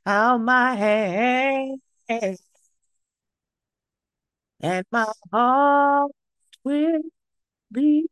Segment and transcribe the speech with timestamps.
[0.07, 1.81] out my hand
[4.61, 6.11] and my heart
[6.65, 7.03] will
[7.73, 8.07] be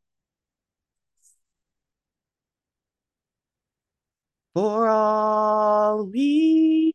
[4.55, 6.92] for all we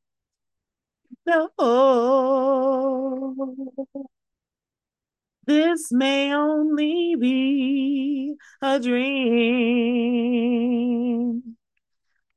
[5.46, 9.18] This may only be a dream.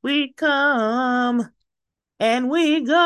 [0.02, 1.50] We come
[2.18, 2.96] and we go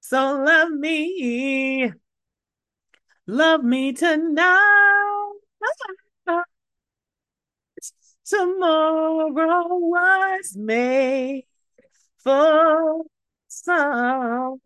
[0.00, 1.92] So love me,
[3.26, 5.32] love me tonight.
[8.24, 11.46] Tomorrow was made
[12.18, 13.04] for
[13.48, 14.60] some.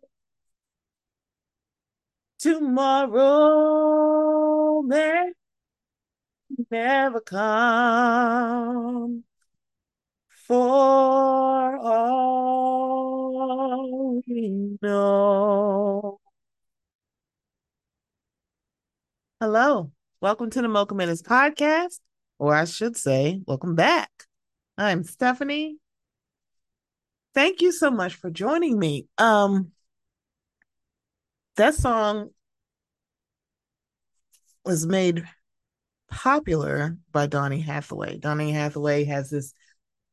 [2.39, 3.61] Tomorrow
[4.83, 5.31] may
[6.71, 9.23] never come
[10.29, 16.19] for all we know.
[19.39, 21.99] Hello, welcome to the Mocha Minutes podcast,
[22.39, 24.09] or I should say, welcome back.
[24.79, 25.77] I'm Stephanie.
[27.35, 29.05] Thank you so much for joining me.
[29.19, 29.73] Um,
[31.55, 32.31] that song
[34.65, 35.23] was made
[36.09, 38.17] popular by Donny Hathaway.
[38.17, 39.53] Donny Hathaway has this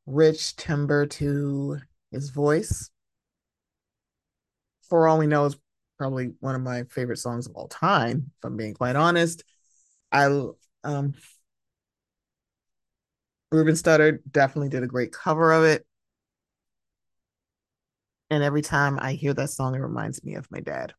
[0.04, 1.78] rich timbre to
[2.10, 2.90] his voice.
[4.90, 5.50] For all we know,
[5.98, 8.30] probably one of my favorite songs of all time.
[8.38, 9.44] If I'm being quite honest,
[10.12, 10.26] I
[10.84, 11.14] um,
[13.50, 15.86] Ruben Studdard definitely did a great cover of it.
[18.30, 20.94] And every time I hear that song, it reminds me of my dad.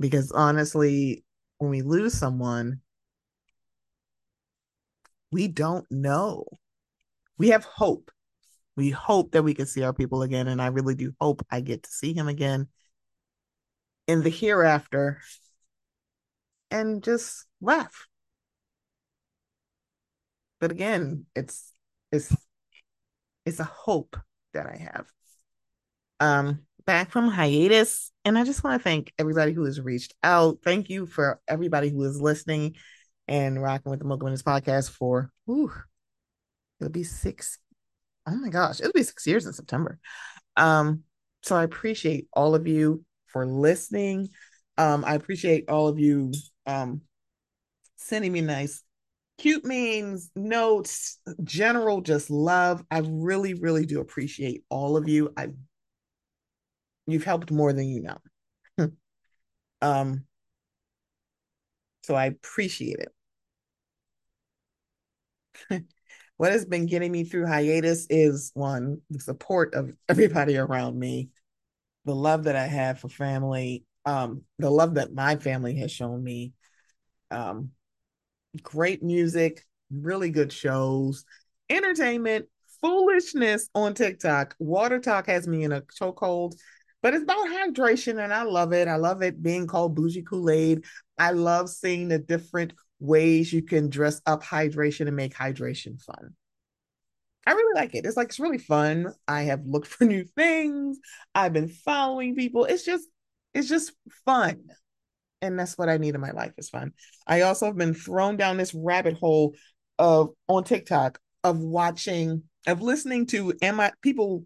[0.00, 1.24] Because honestly,
[1.58, 2.80] when we lose someone,
[5.30, 6.44] we don't know.
[7.36, 8.10] We have hope.
[8.76, 10.48] We hope that we can see our people again.
[10.48, 12.68] And I really do hope I get to see him again
[14.06, 15.20] in the hereafter
[16.70, 18.08] and just laugh.
[20.60, 21.72] But again, it's
[22.10, 22.34] it's
[23.44, 24.16] it's a hope
[24.52, 25.06] that I have.
[26.20, 28.12] Um back from hiatus.
[28.24, 30.58] And I just want to thank everybody who has reached out.
[30.64, 32.76] Thank you for everybody who is listening
[33.26, 37.58] and rocking with the Mocha Minutes podcast for, it'll be six.
[38.26, 39.98] Oh my gosh, it'll be six years in September.
[40.56, 41.02] Um,
[41.42, 44.28] so I appreciate all of you for listening.
[44.78, 46.32] Um, I appreciate all of you
[46.66, 47.00] um
[47.96, 48.82] sending me nice
[49.38, 52.84] cute memes, notes, general just love.
[52.90, 55.32] I really, really do appreciate all of you.
[55.36, 55.48] I
[57.06, 58.18] you've helped more than you know.
[59.82, 60.24] um,
[62.02, 63.12] so I appreciate it.
[66.36, 71.28] what has been getting me through hiatus is one, the support of everybody around me,
[72.04, 76.22] the love that I have for family, um, the love that my family has shown
[76.22, 76.52] me,
[77.30, 77.70] um,
[78.62, 81.24] great music, really good shows,
[81.70, 82.46] entertainment,
[82.82, 84.56] foolishness on TikTok.
[84.60, 86.54] WaterTok has me in a chokehold,
[87.02, 88.88] but it's about hydration and I love it.
[88.88, 90.84] I love it being called bougie Kool Aid.
[91.18, 96.34] I love seeing the different ways you can dress up hydration and make hydration fun.
[97.46, 98.06] I really like it.
[98.06, 99.12] It's like it's really fun.
[99.28, 100.98] I have looked for new things.
[101.34, 102.64] I've been following people.
[102.64, 103.08] It's just
[103.52, 103.92] it's just
[104.24, 104.64] fun.
[105.42, 106.92] And that's what I need in my life is fun.
[107.26, 109.54] I also have been thrown down this rabbit hole
[109.98, 114.44] of on TikTok of watching of listening to am I people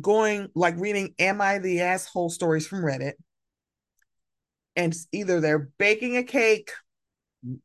[0.00, 3.14] going like reading am I the asshole stories from Reddit
[4.80, 6.70] and either they're baking a cake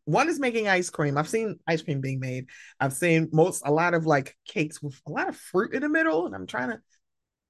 [0.05, 1.17] one is making ice cream.
[1.17, 2.47] I've seen ice cream being made.
[2.79, 5.89] I've seen most a lot of like cakes with a lot of fruit in the
[5.89, 6.79] middle and i'm trying to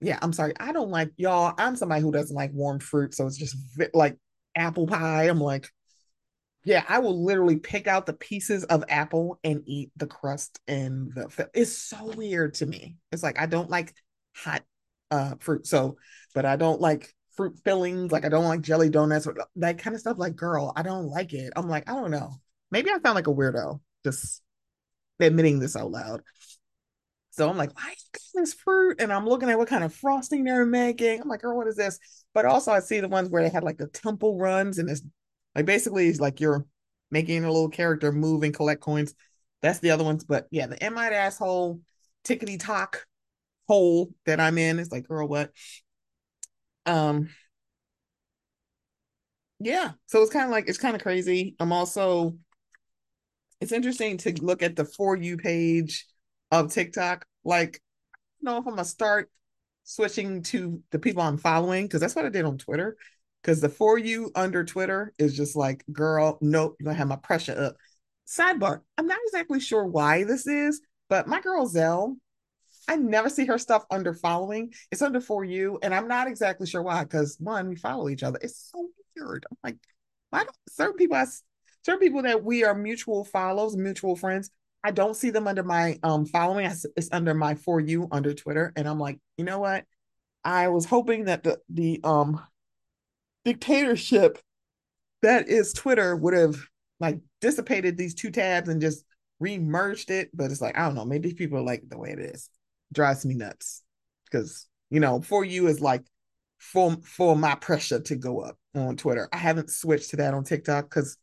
[0.01, 3.25] yeah i'm sorry i don't like y'all i'm somebody who doesn't like warm fruit so
[3.25, 3.55] it's just
[3.93, 4.17] like
[4.55, 5.25] apple pie.
[5.25, 5.69] I'm like
[6.63, 11.13] yeah i will literally pick out the pieces of apple and eat the crust and
[11.13, 12.97] the it's so weird to me.
[13.11, 13.93] It's like i don't like
[14.35, 14.63] hot
[15.11, 15.97] uh fruit so
[16.33, 18.11] but i don't like fruit fillings.
[18.11, 20.17] Like I don't like jelly donuts or that kind of stuff.
[20.17, 21.53] Like, girl, I don't like it.
[21.55, 22.31] I'm like, I don't know.
[22.71, 24.41] Maybe I sound like a weirdo just
[25.19, 26.21] admitting this out loud.
[27.31, 29.01] So I'm like, why is this fruit?
[29.01, 31.21] And I'm looking at what kind of frosting they're making.
[31.21, 31.99] I'm like, girl, what is this?
[32.33, 35.01] But also I see the ones where they had like the temple runs and it's
[35.53, 36.65] like basically it's like you're
[37.11, 39.13] making a little character move and collect coins.
[39.61, 40.23] That's the other ones.
[40.23, 41.81] But yeah, the Am asshole
[42.23, 43.05] tickety talk
[43.67, 45.51] hole that I'm in is like, girl, what?
[46.85, 47.29] Um,
[49.59, 51.55] yeah, so it's kind of like it's kind of crazy.
[51.59, 52.35] I'm also
[53.61, 56.05] it's interesting to look at the for you page
[56.51, 57.25] of TikTok.
[57.43, 57.81] Like,
[58.39, 59.31] you know if I'm gonna start
[59.83, 62.97] switching to the people I'm following because that's what I did on Twitter.
[63.41, 67.17] Because the for you under Twitter is just like, girl, nope, you're gonna have my
[67.17, 67.75] pressure up.
[68.27, 72.17] Sidebar: I'm not exactly sure why this is, but my girl Zell
[72.87, 74.73] I never see her stuff under following.
[74.91, 77.03] It's under for you, and I'm not exactly sure why.
[77.03, 78.39] Because one, we follow each other.
[78.41, 79.45] It's so weird.
[79.49, 79.77] I'm like,
[80.29, 81.17] why don't certain people?
[81.17, 81.25] I,
[81.83, 84.49] certain people that we are mutual follows, mutual friends.
[84.83, 86.65] I don't see them under my um following.
[86.65, 89.85] It's under my for you under Twitter, and I'm like, you know what?
[90.43, 92.41] I was hoping that the the um
[93.45, 94.39] dictatorship
[95.21, 96.55] that is Twitter would have
[96.99, 99.03] like dissipated these two tabs and just
[99.41, 101.05] remerged it, but it's like I don't know.
[101.05, 102.49] Maybe people like the way it is
[102.93, 103.83] drives me nuts
[104.25, 106.03] because you know for you is like
[106.57, 109.29] for for my pressure to go up on Twitter.
[109.31, 111.17] I haven't switched to that on TikTok because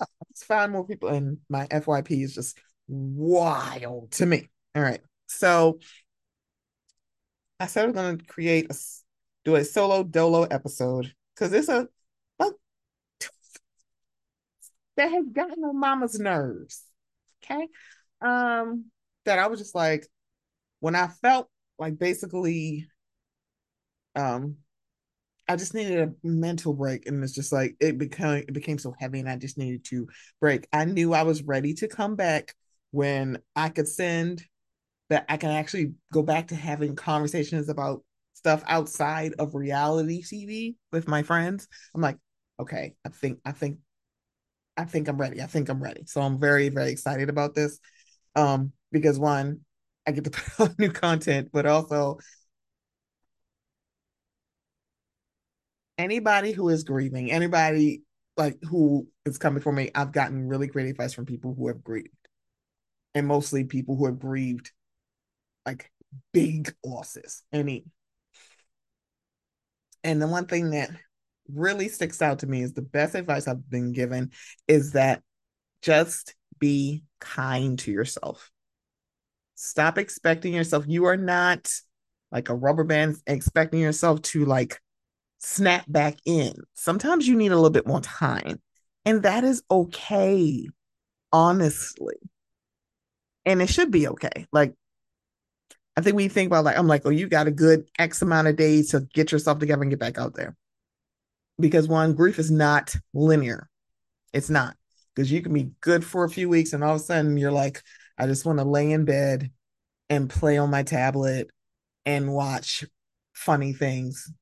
[0.00, 2.58] I just find more people and my FYP is just
[2.88, 4.48] wild to me.
[4.74, 5.78] All right, so
[7.60, 8.76] I said we're gonna create a
[9.44, 11.88] do a solo dolo episode because it's a
[14.96, 16.82] that has gotten on mama's nerves.
[17.44, 17.68] Okay.
[18.20, 18.86] Um,
[19.24, 20.06] that I was just like,
[20.84, 21.48] when I felt
[21.78, 22.86] like basically
[24.14, 24.56] um
[25.48, 28.94] I just needed a mental break and it's just like it became it became so
[28.98, 30.08] heavy and I just needed to
[30.40, 30.68] break.
[30.72, 32.54] I knew I was ready to come back
[32.92, 34.44] when I could send
[35.10, 40.76] that I can actually go back to having conversations about stuff outside of reality TV
[40.92, 41.68] with my friends.
[41.94, 42.18] I'm like,
[42.60, 43.78] okay, I think I think
[44.76, 45.40] I think I'm ready.
[45.42, 46.02] I think I'm ready.
[46.06, 47.78] So I'm very very excited about this.
[48.36, 49.60] Um because one,
[50.06, 52.18] I get to put out new content, but also
[55.98, 58.02] anybody who is grieving, anybody
[58.36, 61.84] like who is coming for me, I've gotten really great advice from people who have
[61.84, 62.08] grieved.
[63.14, 64.72] And mostly people who have grieved
[65.64, 65.90] like
[66.32, 67.42] big losses.
[67.52, 67.84] Any
[70.02, 70.90] and the one thing that
[71.52, 74.32] really sticks out to me is the best advice I've been given
[74.68, 75.22] is that
[75.82, 78.50] just be kind to yourself.
[79.54, 80.84] Stop expecting yourself.
[80.86, 81.70] You are not
[82.32, 84.80] like a rubber band expecting yourself to like
[85.38, 86.54] snap back in.
[86.74, 88.60] Sometimes you need a little bit more time.
[89.04, 90.66] And that is okay,
[91.32, 92.16] honestly.
[93.44, 94.46] And it should be okay.
[94.52, 94.74] Like,
[95.96, 98.48] I think we think about like, I'm like, oh, you got a good X amount
[98.48, 100.56] of days to get yourself together and get back out there.
[101.60, 103.68] Because one, grief is not linear.
[104.32, 104.76] It's not.
[105.14, 107.52] Because you can be good for a few weeks and all of a sudden you're
[107.52, 107.82] like,
[108.18, 109.50] I just want to lay in bed
[110.08, 111.48] and play on my tablet
[112.06, 112.84] and watch
[113.32, 114.32] funny things.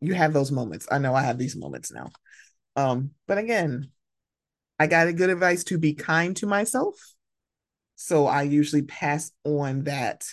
[0.00, 0.88] You have those moments.
[0.90, 2.10] I know I have these moments now.
[2.76, 3.90] Um, but again,
[4.78, 6.96] I got a good advice to be kind to myself.
[7.96, 10.24] So I usually pass on that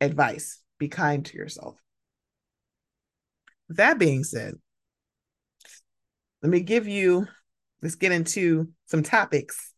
[0.00, 0.60] advice.
[0.78, 1.76] Be kind to yourself.
[3.68, 4.54] That being said,
[6.42, 7.28] let me give you,
[7.82, 9.74] let's get into some topics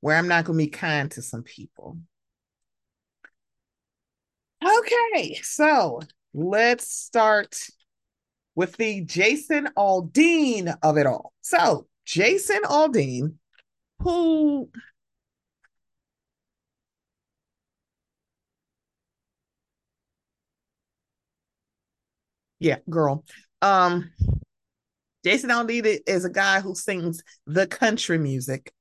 [0.00, 1.98] where I'm not going to be kind to some people.
[4.64, 6.00] Okay, so
[6.34, 7.56] let's start
[8.54, 11.32] with the Jason Aldean of it all.
[11.42, 13.34] So, Jason Aldean,
[14.00, 14.68] who
[22.58, 23.24] yeah, girl.
[23.62, 24.10] Um,
[25.24, 28.72] Jason Aldean is a guy who sings the country music.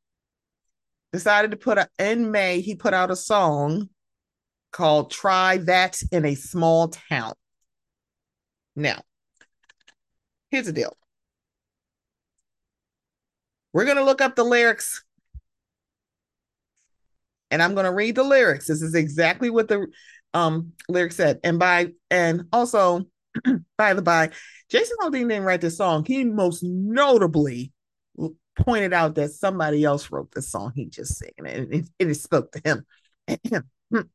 [1.17, 3.89] Decided to put a in May, he put out a song
[4.71, 7.33] called Try That in a Small Town.
[8.75, 9.01] Now,
[10.51, 10.95] here's the deal.
[13.73, 15.03] We're going to look up the lyrics
[17.49, 18.67] and I'm going to read the lyrics.
[18.67, 19.87] This is exactly what the
[20.35, 21.39] um lyrics said.
[21.43, 23.07] And by and also
[23.75, 24.29] by the by,
[24.69, 26.05] Jason Aldean didn't write this song.
[26.05, 27.73] He most notably
[28.57, 32.51] pointed out that somebody else wrote the song he just sang, and it, it, spoke
[32.51, 32.85] to him.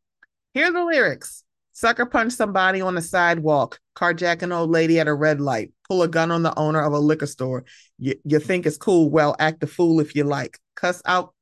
[0.55, 1.45] Here are the lyrics.
[1.73, 6.03] Sucker punch somebody on the sidewalk, carjack an old lady at a red light, pull
[6.03, 7.65] a gun on the owner of a liquor store.
[7.99, 9.09] You, you think it's cool?
[9.09, 10.59] Well, act a fool if you like.
[10.77, 11.35] Cuss out.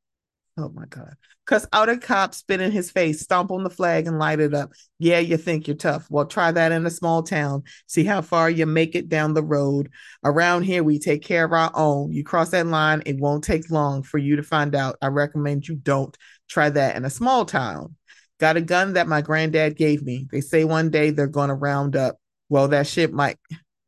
[0.57, 1.14] Oh my God.
[1.50, 4.54] Cuss out a cop, spit in his face, stomp on the flag and light it
[4.54, 4.71] up.
[5.00, 6.07] Yeah, you think you're tough.
[6.09, 7.64] Well, try that in a small town.
[7.88, 9.90] See how far you make it down the road.
[10.23, 12.12] Around here, we take care of our own.
[12.12, 14.97] You cross that line, it won't take long for you to find out.
[15.02, 16.16] I recommend you don't
[16.49, 17.97] try that in a small town.
[18.38, 20.28] Got a gun that my granddad gave me.
[20.30, 22.19] They say one day they're going to round up.
[22.49, 23.38] Well, that shit might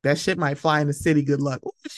[0.02, 1.23] that shit might fly in the city.
[1.23, 1.61] Good luck.
[1.64, 1.97] Ooh, oh,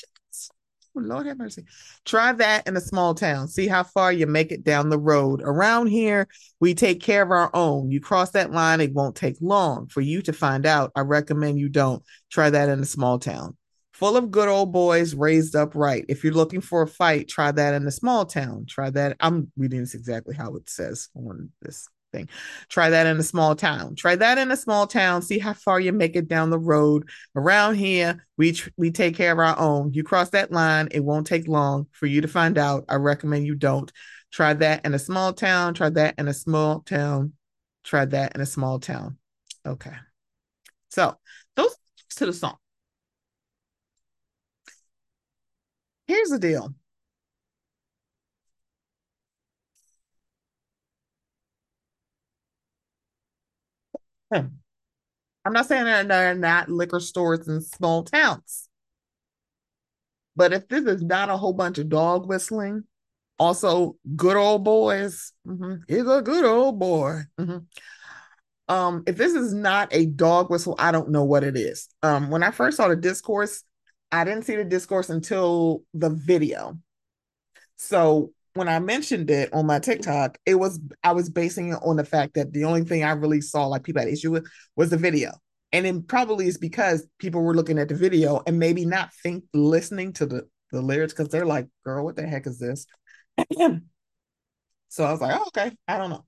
[0.96, 1.64] Oh, Lord have mercy.
[2.04, 3.48] Try that in a small town.
[3.48, 5.42] See how far you make it down the road.
[5.42, 6.28] Around here,
[6.60, 7.90] we take care of our own.
[7.90, 10.92] You cross that line, it won't take long for you to find out.
[10.94, 12.02] I recommend you don't.
[12.30, 13.56] Try that in a small town.
[13.92, 16.04] Full of good old boys raised up right.
[16.08, 18.66] If you're looking for a fight, try that in a small town.
[18.68, 19.16] Try that.
[19.20, 22.28] I'm reading this exactly how it says on this thing.
[22.68, 23.96] Try that in a small town.
[23.96, 25.22] Try that in a small town.
[25.22, 27.08] See how far you make it down the road.
[27.34, 29.92] Around here, we tr- we take care of our own.
[29.92, 32.84] You cross that line, it won't take long for you to find out.
[32.88, 33.92] I recommend you don't.
[34.32, 35.74] Try that in a small town.
[35.74, 37.32] Try that in a small town.
[37.84, 39.18] Try that in a small town.
[39.66, 39.94] Okay.
[40.88, 41.16] So
[41.56, 41.76] those
[42.16, 42.56] to the song.
[46.06, 46.74] Here's the deal.
[54.34, 58.68] I'm not saying that they're not liquor stores in small towns.
[60.36, 62.84] But if this is not a whole bunch of dog whistling,
[63.38, 67.20] also good old boys, mm-hmm, he's a good old boy.
[67.38, 67.58] Mm-hmm.
[68.66, 71.88] Um, if this is not a dog whistle, I don't know what it is.
[72.02, 73.62] Um, when I first saw the discourse,
[74.10, 76.78] I didn't see the discourse until the video.
[77.76, 81.96] So when I mentioned it on my TikTok, it was I was basing it on
[81.96, 84.46] the fact that the only thing I really saw like people had issue with
[84.76, 85.32] was the video.
[85.72, 89.42] And it probably is because people were looking at the video and maybe not think
[89.52, 92.86] listening to the, the lyrics because they're like, girl, what the heck is this?
[94.88, 96.24] so I was like, oh, okay, I don't know.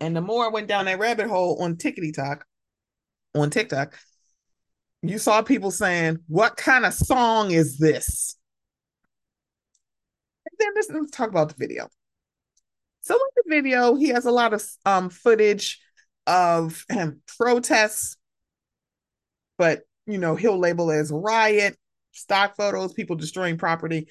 [0.00, 2.44] And the more I went down that rabbit hole on Tickety Talk,
[3.36, 3.96] on TikTok,
[5.02, 8.37] you saw people saying, What kind of song is this?
[10.58, 11.88] Then let's, let's talk about the video.
[13.00, 15.80] So in the video, he has a lot of um, footage
[16.26, 18.16] of um, protests,
[19.56, 21.78] but you know he'll label as riot,
[22.12, 24.08] stock photos, people destroying property.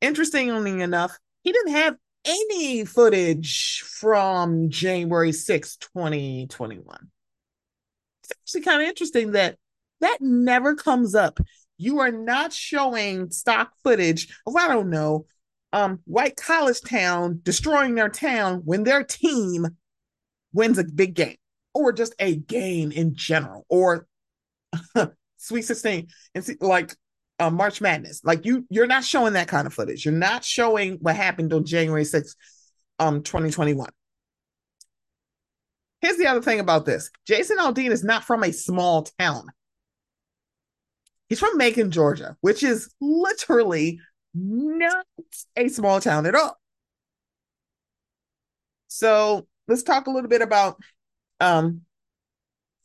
[0.00, 6.98] Interestingly enough, he didn't have any footage from January 6, 2021.
[8.22, 9.56] It's actually kind of interesting that
[10.00, 11.38] that never comes up.
[11.78, 15.26] You are not showing stock footage of, I don't know,
[15.72, 19.66] um, white college town destroying their town when their team
[20.52, 21.36] wins a big game
[21.74, 24.06] or just a game in general or
[25.36, 26.94] Sweet 16 and see, like
[27.38, 28.20] uh, March Madness.
[28.24, 30.04] Like you, you're not showing that kind of footage.
[30.04, 32.34] You're not showing what happened on January 6th,
[32.98, 33.88] um, 2021.
[36.00, 39.46] Here's the other thing about this Jason Aldean is not from a small town.
[41.28, 44.00] He's from Macon, Georgia, which is literally
[44.34, 45.06] not
[45.56, 46.58] a small town at all.
[48.88, 50.80] So let's talk a little bit about
[51.40, 51.82] um,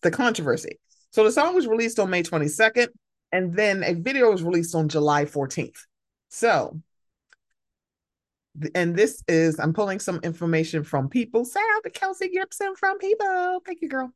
[0.02, 0.80] the controversy.
[1.12, 2.88] So the song was released on May 22nd,
[3.32, 5.78] And then a video was released on July 14th.
[6.30, 6.80] So,
[8.74, 11.46] and this is, I'm pulling some information from people.
[11.46, 13.62] Shout out to Kelsey Gibson from People.
[13.66, 14.12] Thank you, girl.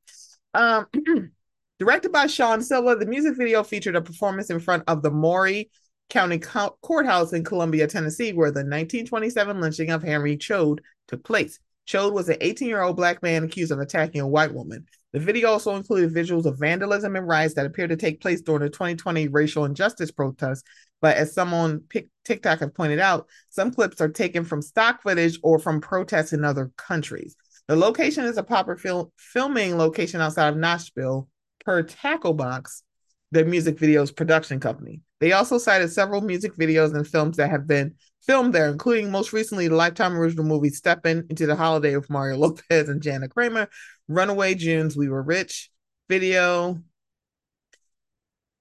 [0.53, 0.87] Um,
[1.79, 5.69] directed by Shaun Silva, the music video featured a performance in front of the Maury
[6.09, 11.59] County Co- Courthouse in Columbia, Tennessee, where the 1927 lynching of Henry Choate took place.
[11.85, 14.85] Choate was an 18 year old black man accused of attacking a white woman.
[15.11, 18.61] The video also included visuals of vandalism and riots that appeared to take place during
[18.61, 20.63] the 2020 racial injustice protests.
[21.01, 25.39] But as someone on TikTok have pointed out, some clips are taken from stock footage
[25.41, 27.35] or from protests in other countries.
[27.67, 31.27] The location is a popular fil- filming location outside of Nashville,
[31.63, 32.83] per Tackle Box,
[33.31, 35.01] the music videos production company.
[35.19, 39.33] They also cited several music videos and films that have been filmed there, including most
[39.33, 43.69] recently the Lifetime original movie Stepping into the Holiday with Mario Lopez and Jana Kramer,
[44.07, 45.69] Runaway June's, We Were Rich
[46.07, 46.81] video,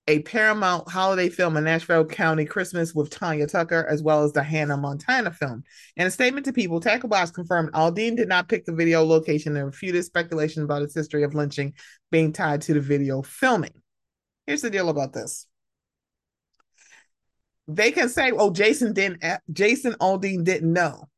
[0.09, 4.43] a Paramount holiday film, A Nashville County Christmas with Tanya Tucker, as well as the
[4.43, 5.65] Hannah Montana film.
[5.99, 9.55] In a statement to People, Tackle Box confirmed Aldean did not pick the video location
[9.55, 11.75] and refuted speculation about its history of lynching
[12.11, 13.83] being tied to the video filming.
[14.47, 15.47] Here's the deal about this
[17.69, 19.23] they can say, "Oh, Jason didn't.
[19.53, 21.09] Jason Aldean didn't know."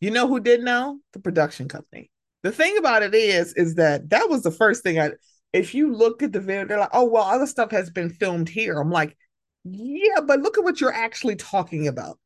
[0.00, 1.00] You know who did know?
[1.12, 2.10] The production company.
[2.42, 5.12] The thing about it is, is that that was the first thing I.
[5.52, 8.48] If you look at the video, they're like, "Oh, well, other stuff has been filmed
[8.48, 9.16] here." I'm like,
[9.64, 12.18] "Yeah, but look at what you're actually talking about."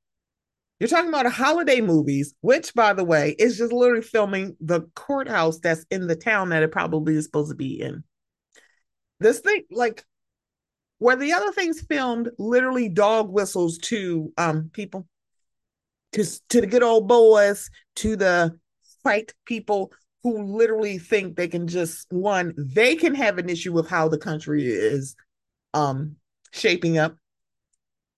[0.80, 5.58] You're talking about holiday movies, which, by the way, is just literally filming the courthouse
[5.60, 8.02] that's in the town that it probably is supposed to be in.
[9.20, 10.06] This thing, like,
[11.00, 15.08] where the other things filmed literally dog whistles to um people?
[16.12, 18.58] To to the good old boys to the
[19.02, 23.88] white people who literally think they can just one they can have an issue with
[23.88, 25.16] how the country is
[25.72, 26.16] um
[26.52, 27.16] shaping up.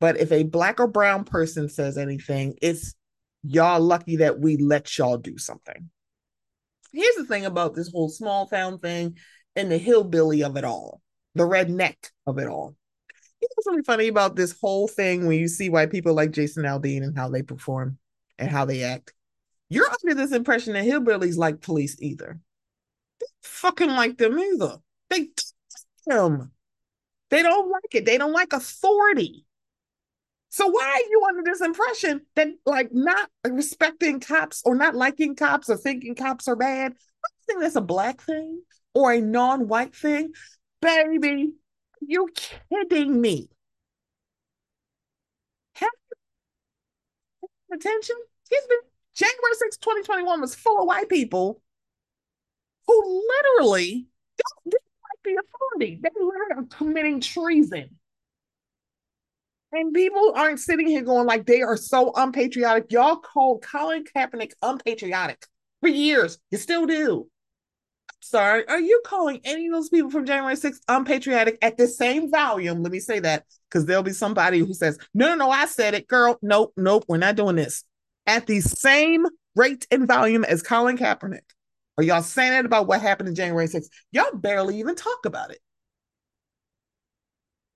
[0.01, 2.95] But if a black or brown person says anything it's
[3.45, 5.89] y'all lucky that we let y'all do something.
[6.93, 9.19] Here's the thing about this whole small town thing
[9.55, 11.01] and the hillbilly of it all
[11.35, 12.77] the redneck of it all.
[13.41, 16.31] You know what's really funny about this whole thing when you see white people like
[16.31, 17.99] Jason Aldean and how they perform
[18.39, 19.13] and how they act?
[19.69, 22.39] You're under this impression that hillbillies like police either.
[23.21, 24.77] They fucking like them either.
[25.11, 25.29] They
[26.07, 26.53] them.
[27.31, 28.05] They don't like it.
[28.05, 29.47] They don't like authority.
[30.51, 35.35] So why are you under this impression that like not respecting cops or not liking
[35.35, 36.93] cops or thinking cops are bad?
[36.93, 38.61] I think that's a black thing
[38.93, 40.33] or a non-white thing.
[40.83, 41.55] Baby,
[42.03, 42.29] you
[42.69, 43.49] kidding me?
[47.73, 48.17] Attention?
[48.43, 48.77] Excuse me.
[49.15, 51.63] January 6, 2021 was full of white people
[52.87, 56.01] who literally don't like the authority.
[56.03, 57.99] They literally are committing treason.
[59.73, 62.93] And people aren't sitting here going like they are so unpatriotic.
[62.93, 65.47] Y'all called Colin Kaepernick unpatriotic
[65.81, 66.39] for years.
[66.51, 67.29] You still do
[68.23, 72.31] sorry, are you calling any of those people from January 6th unpatriotic at the same
[72.31, 72.83] volume?
[72.83, 75.95] Let me say that because there'll be somebody who says, no, no, no, I said
[75.95, 76.39] it, girl.
[76.43, 77.85] Nope, nope, we're not doing this.
[78.27, 81.41] At the same rate and volume as Colin Kaepernick.
[81.99, 83.89] Are y'all saying it about what happened in January 6th?
[84.13, 85.59] Y'all barely even talk about it.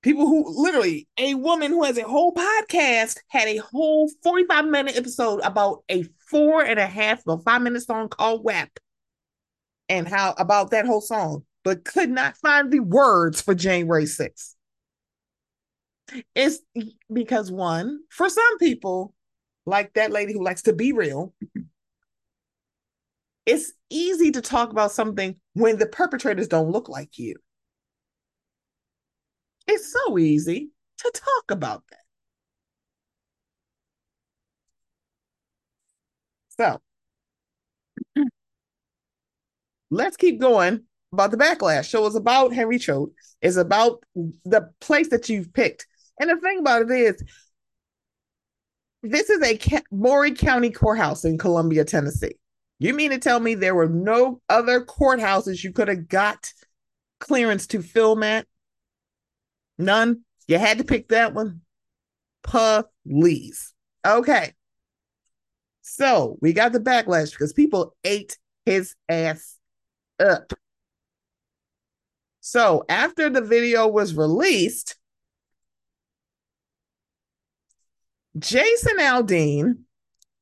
[0.02, 4.96] People who literally, a woman who has a whole podcast had a whole 45 minute
[4.96, 8.70] episode about a four and a half or five minute song called WAP
[9.88, 14.54] and how about that whole song, but could not find the words for January 6th.
[16.34, 16.60] It's
[17.12, 19.14] because one, for some people,
[19.64, 21.34] like that lady who likes to be real,
[23.44, 27.36] it's easy to talk about something when the perpetrators don't look like you.
[29.66, 32.00] It's so easy to talk about that.
[36.58, 36.80] So,
[39.90, 41.86] let's keep going about the backlash.
[41.86, 43.12] So it's about Henry Choate.
[43.40, 45.86] It's about the place that you've picked.
[46.20, 47.22] And the thing about it is,
[49.02, 52.36] this is a Maury County courthouse in Columbia, Tennessee.
[52.78, 56.52] You mean to tell me there were no other courthouses you could have got
[57.20, 58.46] clearance to film at?
[59.78, 60.22] None.
[60.48, 61.60] You had to pick that one.
[62.42, 63.74] Please.
[64.06, 64.52] Okay.
[65.82, 69.55] So we got the backlash because people ate his ass
[70.20, 70.52] up.
[72.40, 74.96] So after the video was released,
[78.38, 79.78] Jason Aldean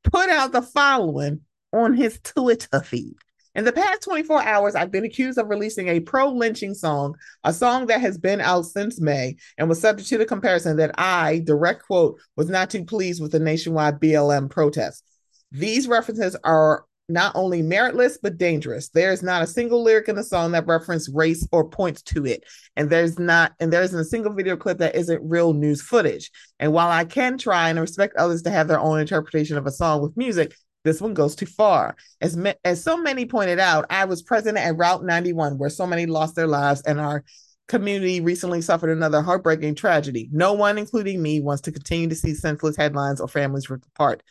[0.02, 1.40] put out the following
[1.72, 3.14] on his Twitter feed.
[3.54, 7.52] In the past 24 hours, I've been accused of releasing a pro lynching song, a
[7.52, 11.40] song that has been out since May and was subject to the comparison that I,
[11.44, 15.04] direct quote, was not too pleased with the nationwide BLM protest.
[15.52, 18.88] These references are not only meritless but dangerous.
[18.88, 22.24] There is not a single lyric in the song that references race or points to
[22.26, 22.44] it,
[22.76, 26.30] and there's not and there isn't a single video clip that isn't real news footage.
[26.58, 29.72] And while I can try and respect others to have their own interpretation of a
[29.72, 31.96] song with music, this one goes too far.
[32.20, 36.06] As, as so many pointed out, I was present at Route 91, where so many
[36.06, 37.24] lost their lives, and our
[37.68, 40.28] community recently suffered another heartbreaking tragedy.
[40.30, 44.22] No one, including me, wants to continue to see senseless headlines or families ripped apart.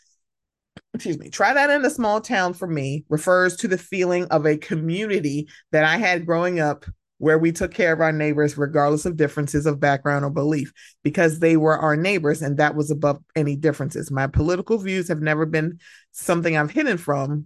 [0.93, 1.29] Excuse me.
[1.29, 5.47] Try that in a small town for me refers to the feeling of a community
[5.71, 6.85] that I had growing up
[7.17, 11.39] where we took care of our neighbors regardless of differences of background or belief because
[11.39, 14.11] they were our neighbors and that was above any differences.
[14.11, 15.79] My political views have never been
[16.11, 17.45] something I've hidden from.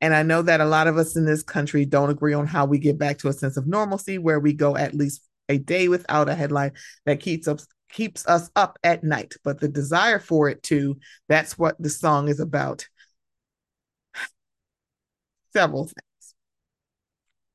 [0.00, 2.64] And I know that a lot of us in this country don't agree on how
[2.64, 5.88] we get back to a sense of normalcy where we go at least a day
[5.88, 6.72] without a headline
[7.04, 9.34] that keeps us keeps us up at night.
[9.44, 10.98] But the desire for it to,
[11.28, 12.88] that's what the song is about.
[15.52, 15.94] Several things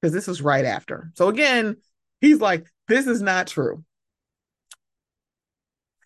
[0.04, 1.12] because this was right after.
[1.16, 1.78] So again,
[2.20, 3.86] he's like, this is not true.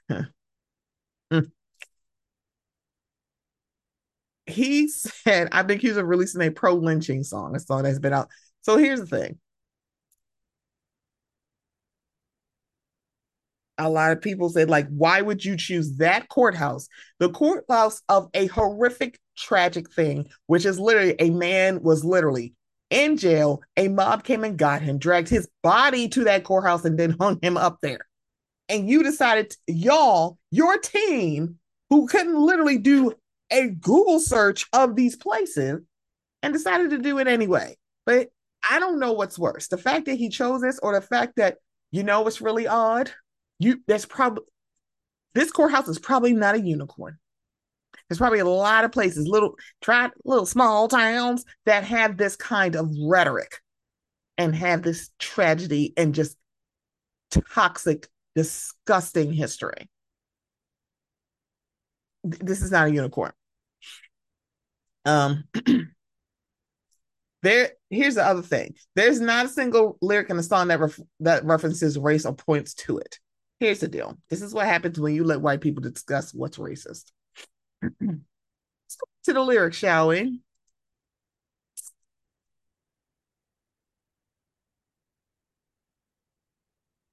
[0.10, 0.22] Hmm.
[4.46, 8.14] He said, I've been accused of releasing a pro lynching song, a song that's been
[8.14, 8.30] out.
[8.62, 9.40] So here's the thing.
[13.78, 16.88] A lot of people said, like, why would you choose that courthouse?
[17.20, 22.54] The courthouse of a horrific, tragic thing, which is literally a man was literally
[22.90, 23.62] in jail.
[23.76, 27.40] A mob came and got him, dragged his body to that courthouse, and then hung
[27.42, 28.00] him up there.
[28.70, 31.60] And you decided, y'all, your team,
[31.90, 33.14] who couldn't literally do
[33.52, 35.82] a Google search of these places,
[36.44, 37.76] and decided to do it anyway.
[38.06, 38.30] But
[38.70, 41.58] I don't know what's worse the fact that he chose this or the fact that,
[41.92, 43.12] you know, it's really odd?
[43.60, 44.44] You, that's probably,
[45.34, 47.18] this courthouse is probably not a unicorn.
[48.08, 52.76] There's probably a lot of places, little try little small towns that have this kind
[52.76, 53.60] of rhetoric
[54.38, 56.38] and have this tragedy and just
[57.32, 59.90] toxic, disgusting history.
[62.24, 63.32] This is not a unicorn.
[65.06, 65.46] Um
[67.44, 68.76] there here's the other thing.
[68.96, 72.74] There's not a single lyric in the song that ref- that references race or points
[72.76, 73.20] to it.
[73.60, 74.18] Here's the deal.
[74.30, 77.12] This is what happens when you let white people discuss what's racist.
[77.82, 80.42] Let's go to the lyrics, shall we?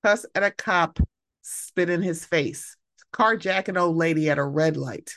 [0.02, 0.98] Cuss at a cop,
[1.40, 2.76] spit in his face,
[3.14, 5.14] carjack an old lady at a red light,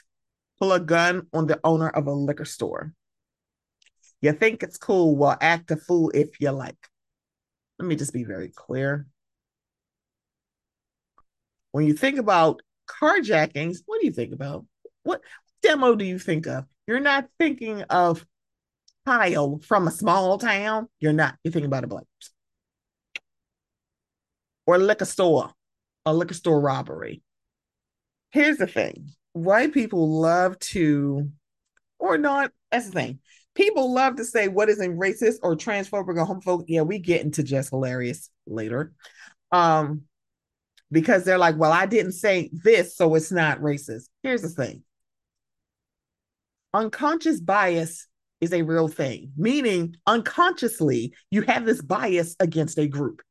[0.59, 2.93] pull a gun on the owner of a liquor store.
[4.21, 5.17] You think it's cool?
[5.17, 6.77] Well, act a fool if you like.
[7.79, 9.07] Let me just be very clear.
[11.77, 14.65] When you think about carjackings, what do you think about?
[15.03, 15.21] What
[15.61, 16.65] demo do you think of?
[16.87, 18.25] You're not thinking of
[19.05, 20.87] Kyle from a small town.
[20.99, 21.35] You're not.
[21.43, 22.05] You're thinking about a black.
[24.65, 25.51] Or liquor store,
[26.03, 27.21] a liquor store robbery.
[28.31, 31.29] Here's the thing white people love to,
[31.99, 33.19] or not, that's the thing.
[33.53, 36.65] People love to say what isn't racist or transphobic or homophobic.
[36.69, 38.93] Yeah, we get into Jess Hilarious later.
[39.51, 40.06] Um,
[40.91, 44.07] because they're like, well, I didn't say this, so it's not racist.
[44.23, 44.83] Here's the thing
[46.73, 48.07] unconscious bias
[48.39, 53.21] is a real thing, meaning unconsciously you have this bias against a group.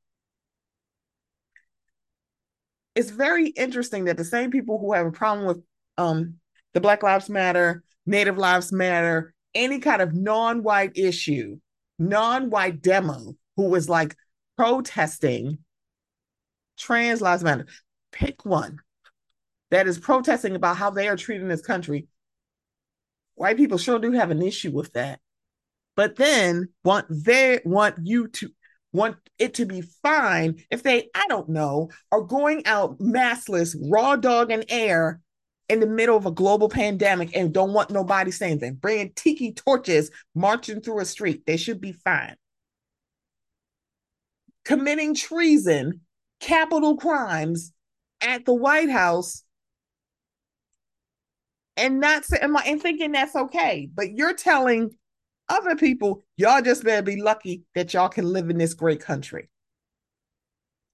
[2.94, 5.62] It's very interesting that the same people who have a problem with
[5.98, 6.34] um,
[6.74, 11.58] the Black Lives Matter, Native Lives Matter, any kind of non white issue,
[11.98, 14.16] non white demo who was like
[14.56, 15.58] protesting
[16.76, 17.66] trans lives matter,
[18.12, 18.78] pick one
[19.70, 22.06] that is protesting about how they are treating this country
[23.36, 25.20] white people sure do have an issue with that.
[25.94, 28.50] But then want they want you to
[28.92, 34.16] want it to be fine if they, I don't know, are going out maskless, raw
[34.16, 35.20] dog and air
[35.68, 39.52] in the middle of a global pandemic and don't want nobody saying anything, bringing tiki
[39.52, 41.44] torches, marching through a street.
[41.46, 42.36] They should be fine.
[44.64, 46.00] Committing treason,
[46.40, 47.72] capital crimes
[48.20, 49.42] at the White House
[51.76, 53.88] and not and thinking that's okay.
[53.92, 54.90] But you're telling
[55.48, 59.48] other people, y'all just better be lucky that y'all can live in this great country.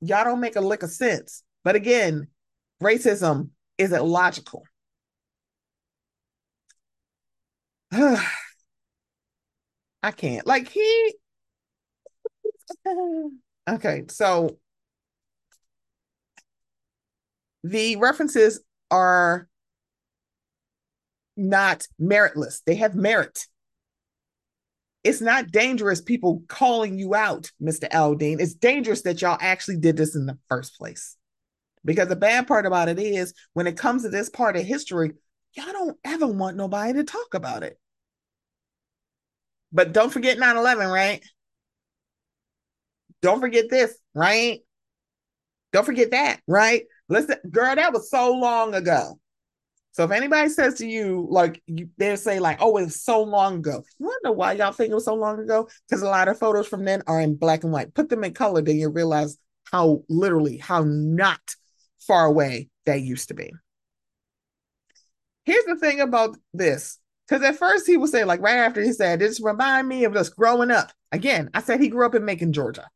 [0.01, 1.45] Y'all don't make a lick of sense.
[1.65, 2.27] But again,
[2.83, 4.65] racism isn't logical.
[7.93, 8.27] I
[10.11, 10.47] can't.
[10.47, 11.15] Like he
[13.69, 14.59] Okay, so
[17.63, 19.49] the references are
[21.37, 22.63] not meritless.
[22.67, 23.47] They have merit.
[25.05, 27.89] It's not dangerous people calling you out, Mr.
[27.91, 28.41] Aldean.
[28.41, 31.17] It's dangerous that y'all actually did this in the first place.
[31.85, 35.13] Because the bad part about it is when it comes to this part of history,
[35.55, 37.79] y'all don't ever want nobody to talk about it.
[39.73, 41.25] But don't forget 9 11, right?
[43.23, 44.61] Don't forget this, right?
[45.73, 46.85] Don't forget that, right?
[47.13, 49.19] Listen, girl, that was so long ago.
[49.91, 51.63] So if anybody says to you, like
[51.99, 55.05] they'll say, like, "Oh, it's so long ago." You know why y'all think it was
[55.05, 55.69] so long ago?
[55.87, 57.93] Because a lot of photos from then are in black and white.
[57.93, 59.37] Put them in color, then you realize
[59.71, 61.41] how literally, how not
[62.01, 63.53] far away that used to be.
[65.45, 66.99] Here's the thing about this,
[67.29, 70.17] because at first he would say, like right after he said, "This remind me of
[70.17, 72.89] us growing up." Again, I said he grew up in Macon, Georgia.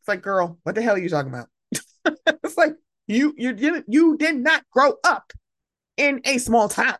[0.00, 1.46] It's like, girl, what the hell are you talking about?
[2.42, 2.74] it's like
[3.10, 5.32] you you didn't you did not grow up
[5.96, 6.96] in a small town.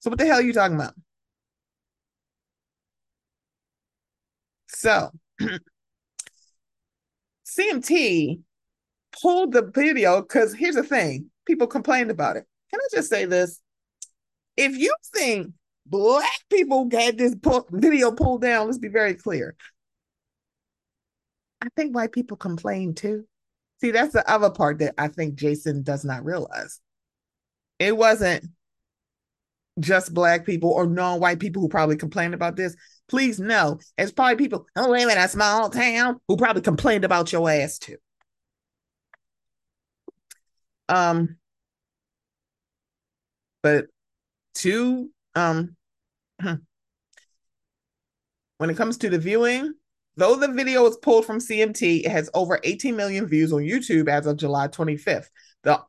[0.00, 0.94] So what the hell are you talking about?
[4.68, 5.10] So
[7.46, 8.40] CMT
[9.20, 12.44] pulled the video because here's the thing people complained about it.
[12.70, 13.60] Can I just say this?
[14.56, 15.52] If you think
[15.86, 19.56] black people had this pull, video pulled down, let's be very clear.
[21.60, 23.24] I think white people complain too.
[23.80, 26.80] See, that's the other part that I think Jason does not realize.
[27.78, 28.44] It wasn't
[29.78, 32.74] just black people or non-white people who probably complained about this.
[33.08, 37.32] Please know, it's probably people who live in a small town who probably complained about
[37.32, 37.96] your ass too.
[40.88, 41.36] Um,
[43.62, 43.86] but
[44.54, 45.76] two, um,
[48.58, 49.74] when it comes to the viewing,
[50.18, 54.08] Though the video was pulled from CMT, it has over 18 million views on YouTube
[54.08, 55.28] as of July 25th.
[55.62, 55.80] The,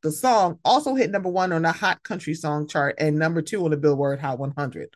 [0.00, 3.64] the song also hit number one on the Hot Country Song chart and number two
[3.64, 4.90] on the Billboard Hot 100.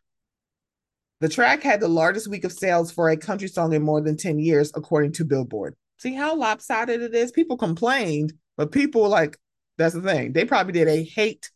[1.21, 4.17] The track had the largest week of sales for a country song in more than
[4.17, 5.75] 10 years, according to Billboard.
[5.99, 7.33] See how lopsided it is?
[7.33, 9.37] People complained, but people like,
[9.77, 10.35] that's the thing.
[10.35, 11.51] They probably did a hate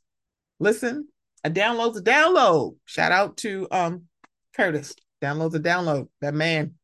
[0.58, 1.06] listen,
[1.44, 2.74] a download's a download.
[2.84, 4.06] Shout out to um
[4.56, 4.92] Curtis.
[5.22, 6.08] Download's a download.
[6.20, 6.74] That man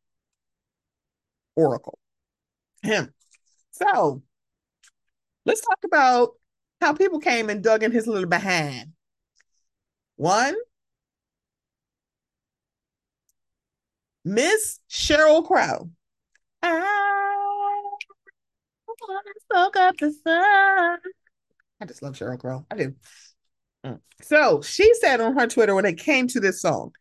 [1.56, 1.98] Oracle.
[2.82, 3.12] Him.
[3.72, 4.22] So
[5.44, 6.32] let's talk about
[6.80, 8.92] how people came and dug in his little behind.
[10.16, 10.54] One,
[14.24, 15.90] Miss Sheryl Crow.
[16.62, 17.90] I
[19.40, 20.98] spoke up the sun.
[21.80, 22.64] I just love Sheryl Crow.
[22.70, 22.94] I do.
[23.84, 24.00] Mm.
[24.20, 26.92] So she said on her Twitter when it came to this song,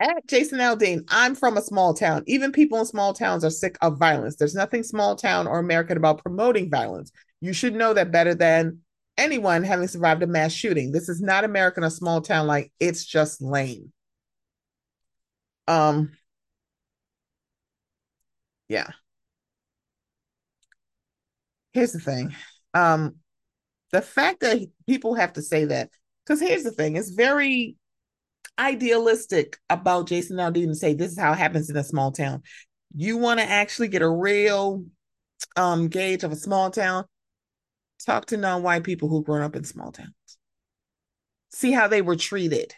[0.00, 2.22] at Jason Aldean, I'm from a small town.
[2.26, 4.36] Even people in small towns are sick of violence.
[4.36, 7.10] There's nothing small town or American about promoting violence.
[7.40, 8.80] You should know that better than
[9.16, 10.92] anyone having survived a mass shooting.
[10.92, 13.92] This is not American a small town like it's just lame.
[15.68, 16.12] Um
[18.68, 18.90] yeah.
[21.72, 22.34] Here's the thing.
[22.74, 23.16] Um
[23.92, 25.90] the fact that people have to say that
[26.24, 27.76] because here's the thing, it's very
[28.58, 32.42] idealistic about Jason Aldean and say this is how it happens in a small town.
[32.94, 34.84] You want to actually get a real
[35.56, 37.04] um gauge of a small town,
[38.04, 40.12] talk to non-white people who've grown up in small towns.
[41.50, 42.74] See how they were treated.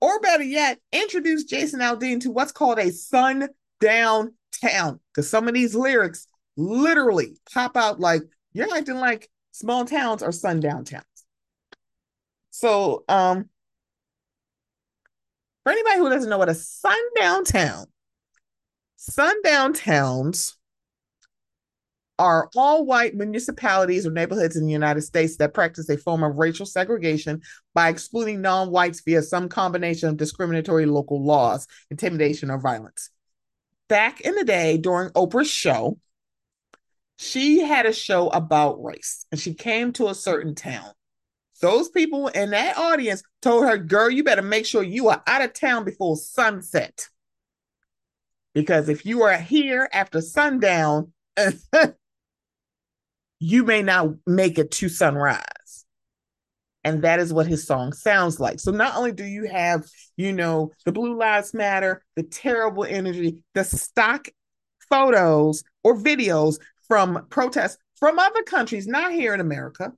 [0.00, 5.00] Or better yet, introduce Jason Aldean to what's called a sundown town.
[5.12, 10.32] Because some of these lyrics literally pop out like you're acting like small towns are
[10.32, 11.04] sundown towns.
[12.58, 13.50] So, um,
[15.62, 17.84] for anybody who doesn't know what a sundown town,
[18.96, 20.56] sundown towns
[22.18, 26.36] are all white municipalities or neighborhoods in the United States that practice a form of
[26.36, 27.42] racial segregation
[27.74, 33.10] by excluding non whites via some combination of discriminatory local laws, intimidation, or violence.
[33.90, 35.98] Back in the day, during Oprah's show,
[37.18, 40.92] she had a show about race and she came to a certain town
[41.60, 45.42] those people in that audience told her, girl, you better make sure you are out
[45.42, 47.08] of town before sunset.
[48.54, 51.12] Because if you are here after sundown,
[53.38, 55.84] you may not make it to sunrise.
[56.84, 58.60] And that is what his song sounds like.
[58.60, 59.84] So not only do you have,
[60.16, 64.28] you know, the Blue Lives Matter, the terrible energy, the stock
[64.88, 69.92] photos or videos from protests from other countries, not here in America,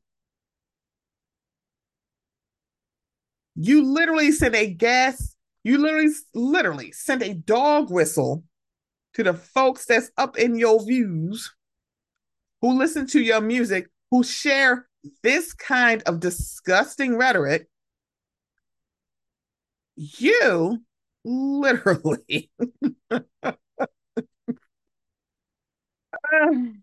[3.60, 8.44] You literally sent a gas, you literally, literally sent a dog whistle
[9.14, 11.52] to the folks that's up in your views,
[12.62, 14.86] who listen to your music, who share
[15.24, 17.66] this kind of disgusting rhetoric.
[19.96, 20.84] You
[21.24, 22.48] literally
[26.32, 26.82] and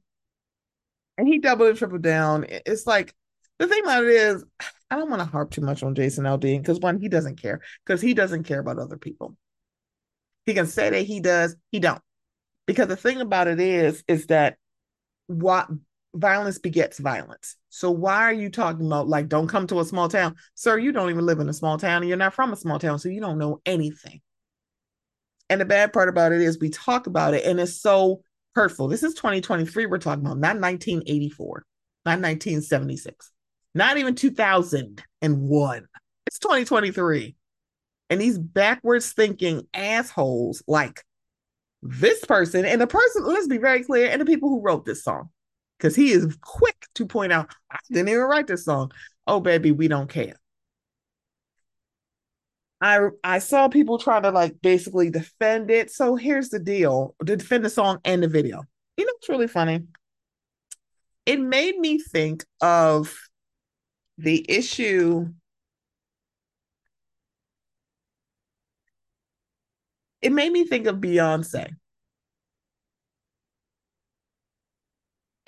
[1.23, 2.45] he doubled and tripled down.
[2.49, 3.13] It's like
[3.59, 4.43] the thing about it is,
[4.89, 7.61] I don't want to harp too much on Jason Aldean because one, he doesn't care
[7.85, 9.35] because he doesn't care about other people.
[10.45, 12.01] He can say that he does, he don't.
[12.67, 14.57] Because the thing about it is, is that
[15.27, 15.67] what
[16.15, 17.57] violence begets violence.
[17.69, 20.77] So why are you talking about like don't come to a small town, sir?
[20.77, 22.99] You don't even live in a small town, and you're not from a small town,
[22.99, 24.21] so you don't know anything.
[25.49, 28.21] And the bad part about it is we talk about it, and it's so
[28.55, 28.87] hurtful.
[28.87, 31.65] This is 2023 we're talking about, not 1984,
[32.05, 33.31] not 1976,
[33.75, 35.87] not even 2001.
[36.25, 37.35] It's 2023.
[38.09, 41.03] And these backwards thinking assholes like
[41.81, 45.03] this person and the person, let's be very clear, and the people who wrote this
[45.03, 45.29] song,
[45.77, 48.91] because he is quick to point out, I didn't even write this song.
[49.27, 50.35] Oh, baby, we don't care.
[52.81, 55.89] I I saw people trying to like basically defend it.
[55.91, 58.63] So here's the deal: to defend the song and the video.
[58.97, 59.83] You know, it's really funny.
[61.25, 63.17] It made me think of
[64.17, 65.27] the issue.
[70.21, 71.75] It made me think of Beyonce.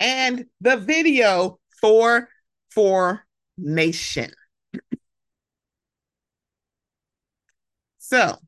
[0.00, 2.28] And the video for
[2.70, 3.24] for
[3.56, 4.30] Formation.
[7.98, 8.38] So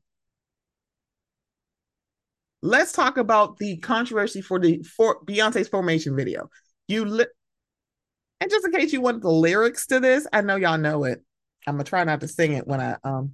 [2.61, 6.49] let's talk about the controversy for the for Beyonce's formation video.
[6.87, 7.25] You li-
[8.41, 11.23] and just in case you want the lyrics to this, I know y'all know it.
[11.67, 13.33] I'm gonna try not to sing it when I um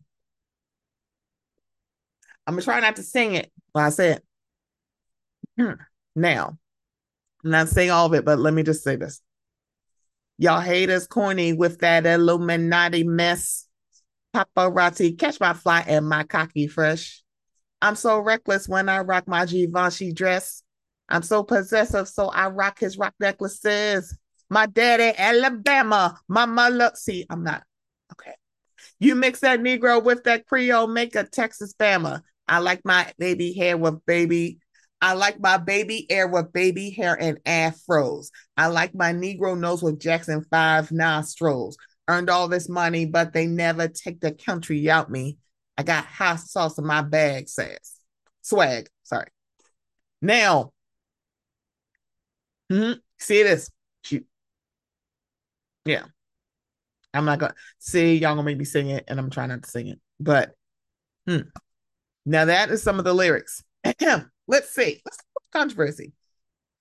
[2.45, 4.19] I'm gonna try not to sing it when I say
[5.57, 5.77] it.
[6.15, 6.57] now,
[7.43, 9.21] I'm not saying all of it, but let me just say this.
[10.37, 13.67] Y'all hate us corny with that Illuminati mess
[14.35, 17.23] paparazzi, catch my fly and my cocky fresh.
[17.81, 20.63] I'm so reckless when I rock my Givenchy dress.
[21.07, 24.17] I'm so possessive, so I rock his rock necklaces.
[24.49, 27.63] My daddy, Alabama, mama, look, see, I'm not
[28.13, 28.35] okay.
[28.99, 32.21] You mix that Negro with that Creole, make a Texas Bama.
[32.47, 34.59] I like my baby hair with baby.
[35.01, 38.27] I like my baby hair with baby hair and afros.
[38.55, 43.47] I like my Negro nose with Jackson 5 nostrils earned all this money, but they
[43.47, 45.37] never take the country out me.
[45.77, 47.95] I got hot sauce in my bag, says
[48.41, 48.89] swag.
[49.03, 49.27] Sorry.
[50.21, 50.73] Now,
[52.69, 53.69] hmm see this.
[55.87, 56.03] Yeah.
[57.13, 59.69] I'm not gonna see y'all gonna make me sing it, and I'm trying not to
[59.69, 59.99] sing it.
[60.19, 60.51] But
[61.25, 61.41] hmm.
[62.25, 63.63] now that is some of the lyrics.
[64.47, 65.01] Let's see.
[65.05, 65.17] Let's
[65.51, 66.13] controversy.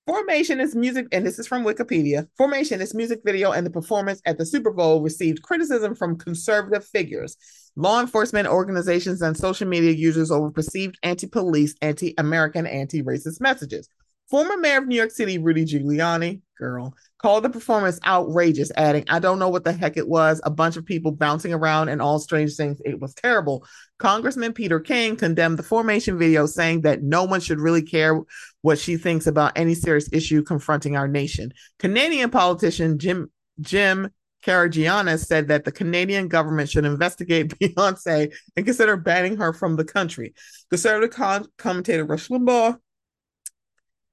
[0.07, 2.29] Formation is music, and this is from Wikipedia.
[2.37, 6.85] Formation is music video, and the performance at the Super Bowl received criticism from conservative
[6.85, 7.37] figures,
[7.75, 13.41] law enforcement organizations, and social media users over perceived anti police, anti American, anti racist
[13.41, 13.89] messages.
[14.31, 19.21] Former mayor of New York City, Rudy Giuliani, girl, called the performance outrageous, adding, I
[19.21, 20.41] don't know what the heck it was.
[20.43, 22.81] A bunch of people bouncing around and all strange things.
[22.85, 23.65] It was terrible.
[23.99, 28.21] Congressman Peter King condemned the formation video, saying that no one should really care
[28.63, 31.53] what she thinks about any serious issue confronting our nation.
[31.79, 34.11] Canadian politician Jim Jim
[34.45, 39.85] Karygiannis said that the Canadian government should investigate Beyonce and consider banning her from the
[39.85, 40.35] country.
[40.71, 42.79] Conservative con- commentator Rush Limbaugh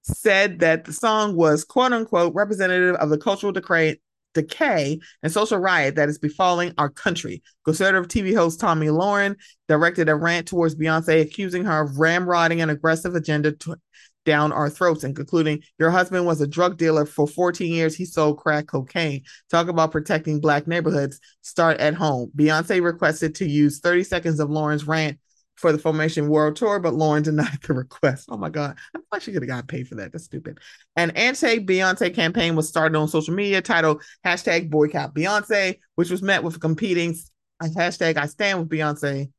[0.03, 3.97] said that the song was quote unquote representative of the cultural decay,
[4.33, 7.41] decay and social riot that is befalling our country.
[7.65, 9.35] Conservative TV host Tomi Lahren
[9.67, 13.55] directed a rant towards Beyonce, accusing her of ramrodding an aggressive agenda
[14.25, 17.95] down our throats and concluding your husband was a drug dealer for 14 years.
[17.95, 19.23] He sold crack cocaine.
[19.49, 21.19] Talk about protecting black neighborhoods.
[21.41, 22.31] Start at home.
[22.35, 25.19] Beyonce requested to use 30 seconds of Lahren's rant
[25.63, 28.27] for the Formation World Tour, but Lahren denied the request.
[28.29, 28.77] Oh my God.
[28.93, 30.11] I thought she could have got paid for that.
[30.11, 30.59] That's stupid.
[30.97, 36.21] An anti Beyonce campaign was started on social media titled hashtag boycott Beyonce, which was
[36.21, 37.15] met with competing
[37.61, 39.31] hashtag I stand with Beyonce.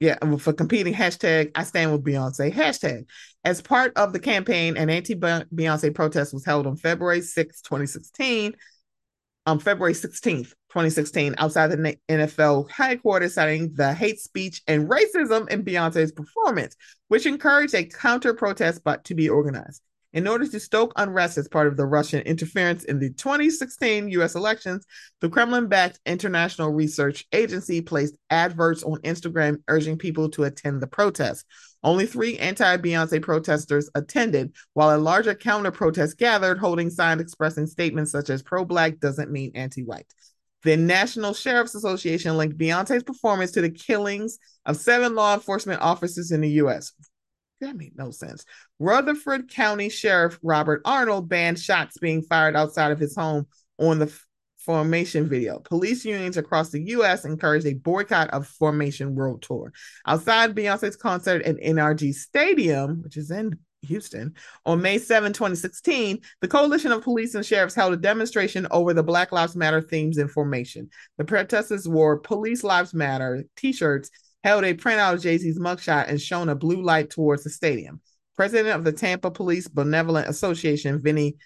[0.00, 3.04] Yeah, for competing hashtag I stand with Beyonce hashtag.
[3.44, 8.56] As part of the campaign, an anti Beyonce protest was held on February 6, 2016
[9.46, 15.64] on February 16th, 2016, outside the NFL headquarters, citing the hate speech and racism in
[15.64, 16.76] Beyonce's performance,
[17.08, 19.82] which encouraged a counter protest but to be organized.
[20.12, 24.34] In order to stoke unrest as part of the Russian interference in the 2016 US
[24.34, 24.84] elections,
[25.20, 30.88] the Kremlin backed International Research Agency placed adverts on Instagram urging people to attend the
[30.88, 31.46] protest.
[31.84, 37.66] Only three anti Beyonce protesters attended, while a larger counter protest gathered, holding signs expressing
[37.66, 40.12] statements such as pro black doesn't mean anti white.
[40.62, 46.32] The National Sheriff's Association linked Beyonce's performance to the killings of seven law enforcement officers
[46.32, 46.92] in the U.S.
[47.60, 48.44] That made no sense.
[48.78, 53.46] Rutherford County Sheriff Robert Arnold banned shots being fired outside of his home
[53.78, 54.12] on the
[54.58, 55.58] Formation video.
[55.60, 57.24] Police unions across the U.S.
[57.24, 59.72] encouraged a boycott of Formation World Tour.
[60.06, 64.34] Outside Beyonce's concert at NRG Stadium, which is in Houston,
[64.66, 69.02] on May 7, 2016, the coalition of police and sheriffs held a demonstration over the
[69.02, 70.90] Black Lives Matter themes in formation.
[71.18, 74.10] The protesters wore Police Lives Matter t shirts,
[74.44, 78.00] held a printout of Jay Z's mugshot, and shone a blue light towards the stadium.
[78.36, 81.36] President of the Tampa Police Benevolent Association, Vinny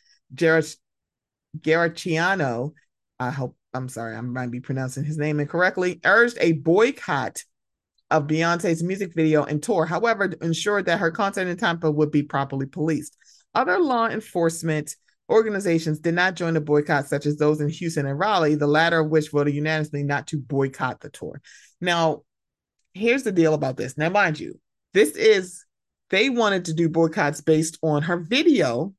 [1.62, 2.74] Gariciano,
[3.18, 7.42] I hope I'm sorry, I might be pronouncing his name incorrectly, urged a boycott
[8.10, 12.22] of Beyonce's music video and tour, however, ensured that her concert in Tampa would be
[12.22, 13.16] properly policed.
[13.54, 14.94] Other law enforcement
[15.30, 19.00] organizations did not join the boycott, such as those in Houston and Raleigh, the latter
[19.00, 21.40] of which voted unanimously not to boycott the tour.
[21.80, 22.22] Now,
[22.92, 23.96] here's the deal about this.
[23.96, 24.60] Now, mind you,
[24.92, 25.64] this is,
[26.10, 28.94] they wanted to do boycotts based on her video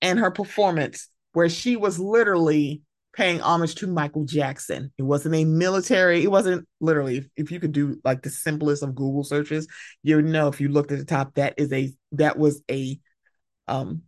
[0.00, 2.82] and her performance, where she was literally
[3.16, 4.92] paying homage to Michael Jackson.
[4.98, 8.94] It wasn't a military, it wasn't literally, if you could do like the simplest of
[8.94, 9.66] Google searches,
[10.02, 13.00] you know if you looked at the top, that is a that was a
[13.68, 14.02] um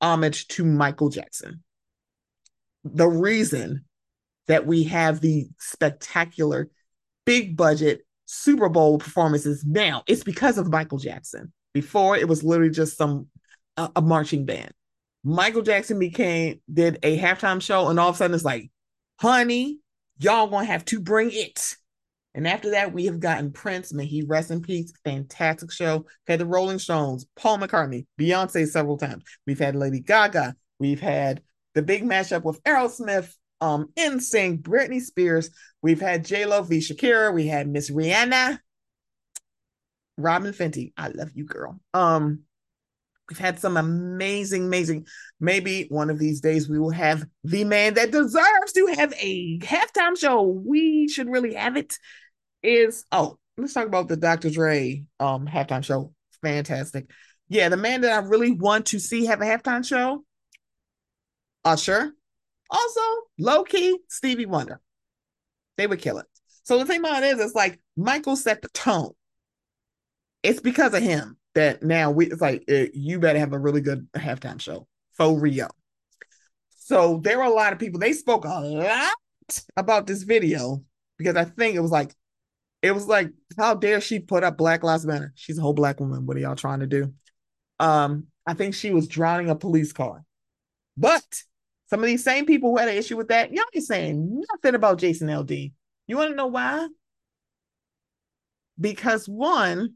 [0.00, 1.62] homage to Michael Jackson.
[2.84, 3.84] The reason
[4.46, 6.70] that we have the spectacular
[7.24, 11.52] big budget Super Bowl performances now, it's because of Michael Jackson.
[11.74, 13.28] Before it was literally just some
[13.76, 14.72] a, a marching band.
[15.24, 18.70] Michael Jackson became did a halftime show, and all of a sudden it's like,
[19.18, 19.78] honey,
[20.18, 21.74] y'all gonna have to bring it.
[22.34, 24.92] And after that, we have gotten Prince, may he rest in peace.
[25.04, 26.06] Fantastic show.
[26.26, 29.22] Had the Rolling Stones, Paul McCartney, Beyonce several times.
[29.46, 30.56] We've had Lady Gaga.
[30.80, 31.42] We've had
[31.74, 35.50] the big mashup with Aerosmith, um, NSYNC, Britney Spears.
[35.80, 37.32] We've had J Lo v Shakira.
[37.32, 38.58] We had Miss Rihanna,
[40.18, 40.92] Robyn Fenty.
[40.96, 41.80] I love you, girl.
[41.94, 42.40] Um,
[43.28, 45.06] We've had some amazing, amazing.
[45.40, 49.58] Maybe one of these days we will have the man that deserves to have a
[49.60, 50.42] halftime show.
[50.42, 51.98] We should really have it.
[52.62, 54.50] Is oh, let's talk about the Dr.
[54.50, 56.12] Dre um halftime show.
[56.42, 57.10] Fantastic.
[57.48, 60.24] Yeah, the man that I really want to see have a halftime show.
[61.64, 62.12] Usher.
[62.70, 63.00] Also,
[63.38, 64.80] low key, Stevie Wonder.
[65.76, 66.26] They would kill it.
[66.64, 69.12] So the thing about it is, it's like Michael set the tone.
[70.42, 73.80] It's because of him that now we it's like it, you better have a really
[73.80, 75.68] good halftime show for Rio.
[76.70, 78.00] So there were a lot of people.
[78.00, 79.14] They spoke a lot
[79.76, 80.82] about this video
[81.18, 82.14] because I think it was like
[82.82, 85.32] it was like how dare she put up Black Lives Matter?
[85.36, 86.26] She's a whole black woman.
[86.26, 87.12] What are y'all trying to do?
[87.80, 90.24] Um, I think she was drowning a police car.
[90.96, 91.24] But
[91.86, 94.74] some of these same people who had an issue with that, y'all ain't saying nothing
[94.74, 95.72] about Jason Aldean.
[96.06, 96.88] You want to know why?
[98.78, 99.94] Because one,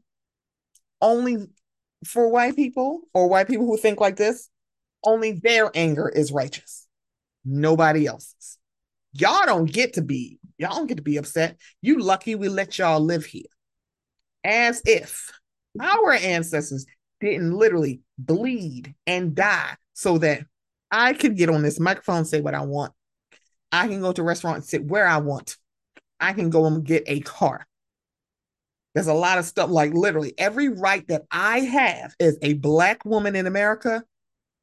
[1.01, 1.47] only
[2.05, 4.49] for white people or white people who think like this,
[5.03, 6.87] only their anger is righteous.
[7.45, 8.57] Nobody else's.
[9.13, 11.57] Y'all don't get to be, y'all don't get to be upset.
[11.81, 13.43] You lucky we let y'all live here.
[14.43, 15.31] As if
[15.79, 16.85] our ancestors
[17.19, 20.43] didn't literally bleed and die so that
[20.91, 22.93] I could get on this microphone say what I want.
[23.71, 25.57] I can go to a restaurant and sit where I want.
[26.19, 27.65] I can go and get a car.
[28.93, 33.05] There's a lot of stuff like literally every right that I have as a black
[33.05, 34.03] woman in America,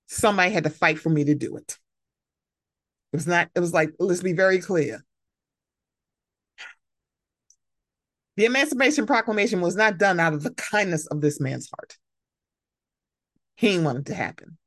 [0.09, 1.79] somebody had to fight for me to do it.
[3.13, 5.05] It was not, it was like, let's be very clear.
[8.37, 11.97] The Emancipation Proclamation was not done out of the kindness of this man's heart.
[13.55, 14.59] He didn't want it to happen.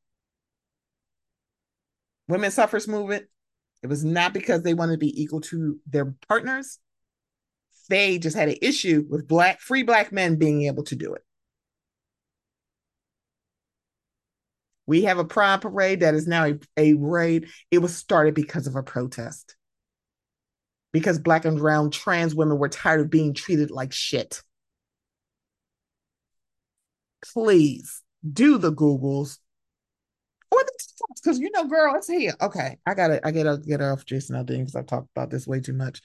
[2.28, 3.26] Women's suffrage movement,
[3.84, 6.80] it was not because they wanted to be equal to their partners
[7.90, 11.24] they just had an issue with black free black men being able to do it.
[14.86, 17.50] We have a pride parade that is now a, a raid.
[17.70, 19.56] It was started because of a protest.
[20.92, 24.42] Because black and brown trans women were tired of being treated like shit.
[27.34, 28.02] Please
[28.34, 29.38] do the Googles
[30.50, 30.72] or the
[31.22, 32.34] because you know, girl, it's here.
[32.42, 35.60] Okay, I gotta, I gotta get off Jason Aldean because I've talked about this way
[35.60, 36.02] too much.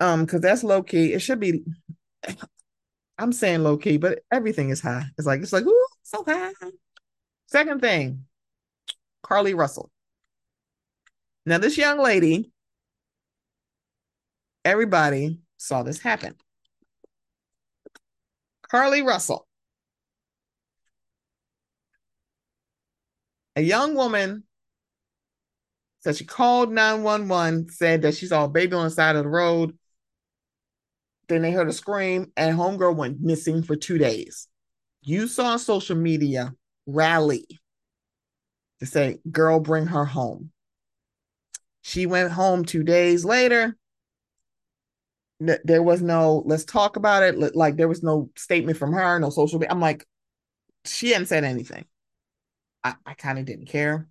[0.00, 1.12] Um, because that's low key.
[1.12, 1.62] It should be.
[3.18, 5.04] I'm saying low key, but everything is high.
[5.18, 6.52] It's like it's like ooh, It's okay.
[7.46, 8.24] Second thing,
[9.24, 9.90] Carlee Russell.
[11.46, 12.52] Now, this young lady,
[14.64, 16.36] everybody saw this happen.
[18.72, 19.46] Carlee Russell,
[23.56, 24.44] a young woman
[26.00, 29.28] said she called 911, said that she saw a baby on the side of the
[29.28, 29.76] road.
[31.30, 34.48] Then they heard a scream, and homegirl went missing for two days.
[35.00, 36.52] You saw social media
[36.86, 37.46] rally
[38.80, 40.50] to say, girl, bring her home.
[41.82, 43.76] She went home two days later.
[45.38, 47.54] There was no, let's talk about it.
[47.54, 49.70] Like there was no statement from her, no social media.
[49.70, 50.04] I'm like,
[50.84, 51.84] she hadn't said anything.
[52.82, 54.08] I, I kind of didn't care.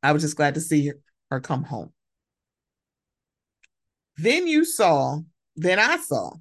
[0.00, 0.94] I was just glad to see her,
[1.32, 1.92] her come home.
[4.16, 5.18] Then you saw,
[5.56, 6.32] then I saw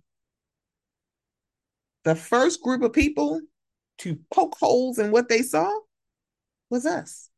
[2.04, 3.42] the first group of people
[4.00, 5.72] to poke holes in what they saw
[6.70, 7.30] was us.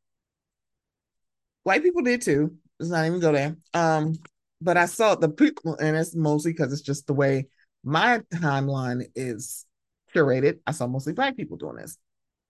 [1.63, 2.55] White people did too.
[2.79, 3.57] Let's not even go there.
[3.73, 4.13] Um,
[4.61, 7.47] but I saw the people, and it's mostly because it's just the way
[7.83, 9.65] my timeline is
[10.15, 10.59] curated.
[10.67, 11.97] I saw mostly black people doing this,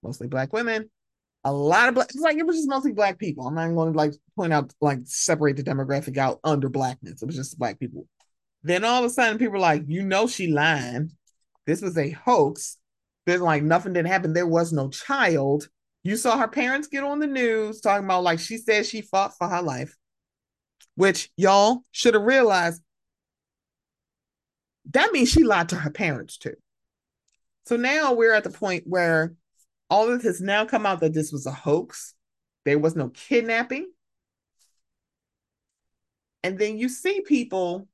[0.03, 0.89] mostly black women,
[1.43, 3.47] a lot of black, like it was just mostly black people.
[3.47, 7.21] I'm not going to like point out, like separate the demographic out under blackness.
[7.21, 8.07] It was just black people.
[8.63, 11.09] Then all of a sudden, people were like, you know, she lied.
[11.65, 12.77] This was a hoax.
[13.25, 14.33] There's like nothing didn't happen.
[14.33, 15.69] There was no child.
[16.03, 19.37] You saw her parents get on the news talking about like she said she fought
[19.37, 19.95] for her life,
[20.95, 22.81] which y'all should have realized
[24.91, 26.55] that means she lied to her parents too.
[27.65, 29.35] So now we're at the point where
[29.89, 32.15] all this has now come out that this was a hoax.
[32.65, 33.91] There was no kidnapping.
[36.43, 37.87] And then you see people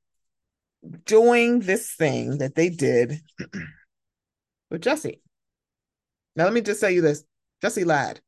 [1.04, 3.20] doing this thing that they did
[4.70, 5.20] with Jussie.
[6.36, 7.24] Now, let me just tell you this
[7.62, 8.20] Jussie lied.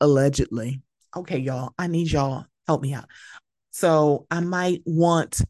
[0.00, 0.82] Allegedly.
[1.14, 3.06] Okay, y'all, I need y'all help me out.
[3.70, 5.40] So I might want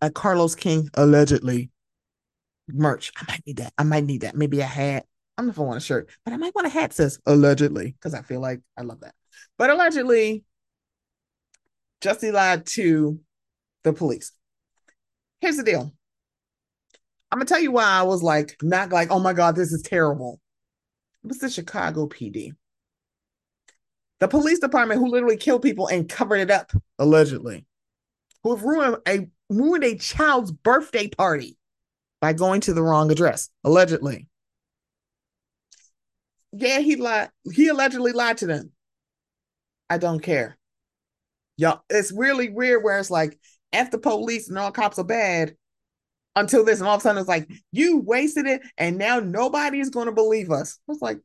[0.00, 1.70] a Carlos King allegedly
[2.68, 3.12] merch.
[3.16, 3.72] I might need that.
[3.78, 4.34] I might need that.
[4.34, 5.06] Maybe a hat.
[5.36, 7.18] I don't know if I want a shirt, but I might want a hat says
[7.26, 9.14] allegedly because I feel like I love that.
[9.56, 10.44] But allegedly,
[12.00, 13.20] Jussie lied to
[13.84, 14.32] the police.
[15.40, 15.92] Here's the deal.
[17.30, 19.82] I'm gonna tell you why I was like not like, oh my god, this is
[19.82, 20.40] terrible.
[21.24, 22.52] It was the Chicago PD.
[24.18, 27.66] The police department who literally killed people and covered it up, allegedly.
[28.42, 31.56] Who have ruined a ruined a child's birthday party
[32.20, 34.28] by going to the wrong address, allegedly.
[36.52, 37.30] Yeah, he lied.
[37.52, 38.72] He allegedly lied to them.
[39.88, 40.58] I don't care.
[41.56, 43.38] Y'all, it's really weird where it's like,
[43.72, 45.54] F the police and all cops are bad
[46.36, 49.80] until this, and all of a sudden it's like, you wasted it, and now nobody
[49.80, 50.78] is going to believe us.
[50.88, 51.18] I was like,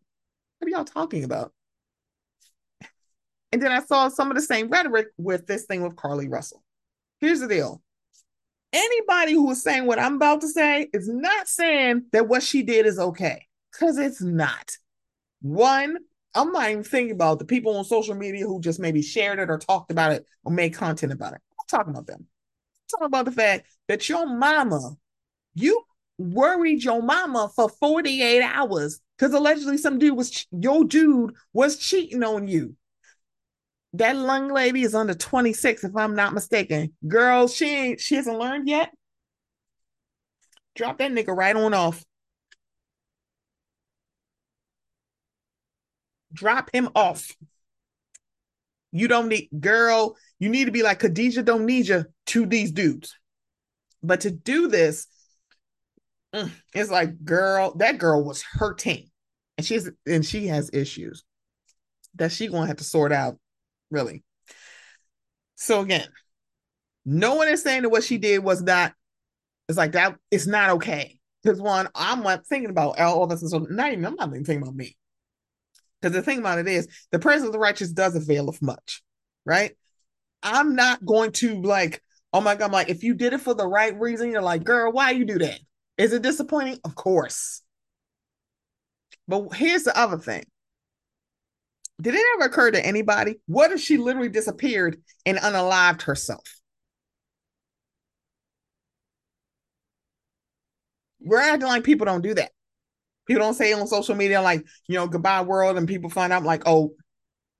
[0.59, 1.53] what are y'all talking about?
[3.51, 6.63] And then I saw some of the same rhetoric with this thing with Carlee Russell.
[7.19, 7.81] Here's the deal
[8.73, 12.61] anybody who is saying what I'm about to say is not saying that what she
[12.61, 14.71] did is okay, because it's not.
[15.41, 15.97] One,
[16.33, 19.49] I'm not even thinking about the people on social media who just maybe shared it
[19.49, 21.41] or talked about it or made content about it.
[21.59, 22.27] I'm talking about them.
[22.91, 24.95] Talking about the fact that your mama,
[25.55, 25.83] you
[26.17, 32.23] worried your mama for 48 hours because allegedly some dude was your dude was cheating
[32.23, 32.75] on you.
[33.93, 36.93] That young lady is under 26, if I'm not mistaken.
[37.07, 38.91] Girl, she ain't she hasn't learned yet.
[40.75, 42.03] Drop that nigga right on off.
[46.33, 47.35] Drop him off.
[48.91, 52.71] You don't need girl, you need to be like Khadijah don't need you to these
[52.71, 53.15] dudes.
[54.03, 55.07] But to do this,
[56.33, 59.09] mm, it's like, girl, that girl was hurting.
[59.57, 61.23] And she's and she has issues
[62.15, 63.37] that she gonna have to sort out
[63.89, 64.23] really.
[65.55, 66.07] So again,
[67.05, 68.93] no one is saying that what she did was not.
[69.69, 70.17] It's like that.
[70.29, 71.19] It's not okay.
[71.41, 74.05] Because one, I'm not thinking about all this, and so not even.
[74.05, 74.97] I'm not even thinking about me.
[76.01, 79.03] Because the thing about it is, the presence of the righteous does avail of much,
[79.45, 79.75] right?
[80.45, 83.55] I'm not going to like, oh my god, I'm like, if you did it for
[83.55, 85.59] the right reason, you're like, girl, why you do that?
[85.97, 86.79] Is it disappointing?
[86.85, 87.61] Of course.
[89.27, 90.43] But here's the other thing.
[91.99, 93.39] Did it ever occur to anybody?
[93.47, 96.43] What if she literally disappeared and unalived herself?
[101.21, 102.51] We're acting like people don't do that.
[103.25, 106.43] People don't say on social media, like, you know, goodbye world, and people find out,
[106.43, 106.93] like, oh,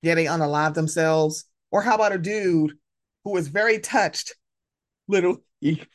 [0.04, 1.46] yeah, they unalive themselves.
[1.76, 2.78] Or how about a dude
[3.26, 4.34] who was very touched,
[5.10, 5.40] little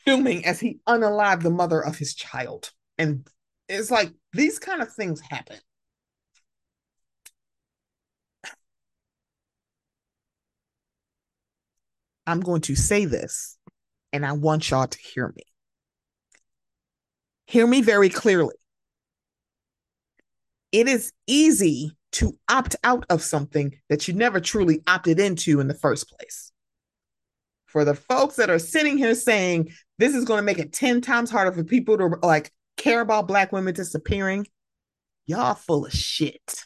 [0.05, 2.69] filming as he unalived the mother of his child
[2.99, 3.27] and
[3.67, 5.57] it's like these kind of things happen.
[12.27, 13.57] I'm going to say this,
[14.13, 15.41] and I want y'all to hear me.
[17.47, 18.53] Hear me very clearly.
[20.71, 25.67] It is easy to opt out of something that you never truly opted into in
[25.67, 26.51] the first place.
[27.65, 31.01] For the folks that are sitting here saying this is going to make it 10
[31.01, 34.47] times harder for people to like care about black women disappearing,
[35.25, 36.65] y'all full of shit.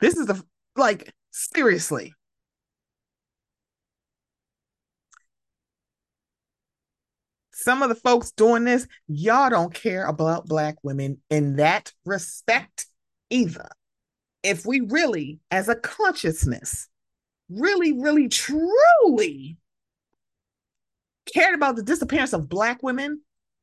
[0.00, 0.42] This is the
[0.76, 2.14] like seriously.
[7.60, 12.86] Some of the folks doing this, y'all don't care about black women in that respect
[13.28, 13.68] either.
[14.42, 16.88] If we really, as a consciousness,
[17.50, 19.58] really, really, truly
[21.32, 23.20] cared about the disappearance of black women,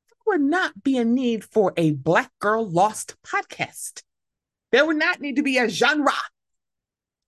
[0.09, 4.03] there would not be a need for a Black Girl Lost podcast.
[4.71, 6.11] There would not need to be a genre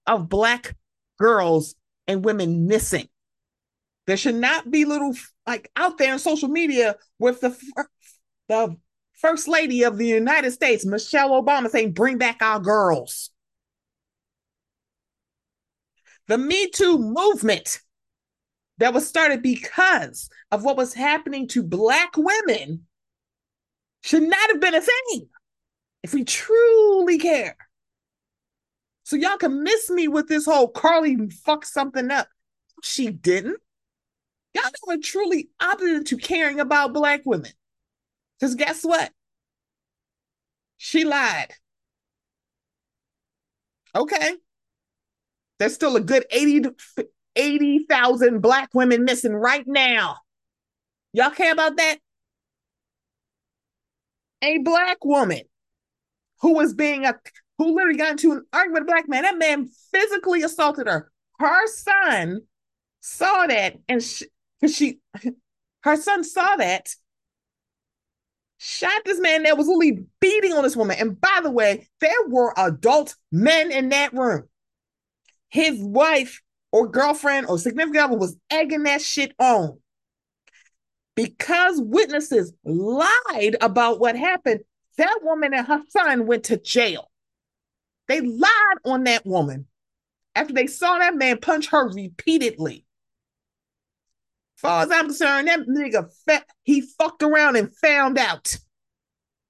[0.05, 0.75] of black
[1.17, 1.75] girls
[2.07, 3.07] and women missing.
[4.09, 5.13] There should not be little
[5.45, 7.55] like out there on social media with the
[8.47, 8.75] the
[9.13, 13.29] first lady of the United States, Michelle Obama, saying, "Bring back our girls."
[16.27, 17.81] The Me Too movement
[18.79, 22.87] that was started because of what was happening to Black women
[24.01, 25.29] should not have been a thing
[26.01, 27.55] if we truly care.
[29.03, 32.27] So y'all can miss me with this whole Carlee fucked something up.
[32.81, 33.59] She didn't.
[34.53, 37.51] Y'all never truly opted into caring about black women.
[38.39, 39.11] Because guess what?
[40.77, 41.53] She lied.
[43.95, 44.37] Okay.
[45.59, 46.65] There's still a good 80
[47.35, 50.17] 80,000 black women missing right now.
[51.13, 51.97] Y'all care about that?
[54.41, 55.41] A black woman
[56.41, 57.15] who was being a
[57.57, 59.23] who literally got into an argument with a black man.
[59.23, 61.11] That man physically assaulted her.
[61.39, 62.41] Her son
[63.01, 64.23] saw that and sh-
[64.59, 64.99] because she,
[65.83, 66.89] her son saw that,
[68.57, 70.97] shot this man that was literally beating on this woman.
[70.99, 74.47] And by the way, there were adult men in that room.
[75.49, 76.41] His wife
[76.71, 79.79] or girlfriend or significant other was egging that shit on.
[81.15, 84.61] Because witnesses lied about what happened,
[84.97, 87.09] that woman and her son went to jail.
[88.07, 89.67] They lied on that woman
[90.35, 92.85] after they saw that man punch her repeatedly
[94.61, 98.55] far uh, as I'm concerned, that nigga fat, he fucked around and found out.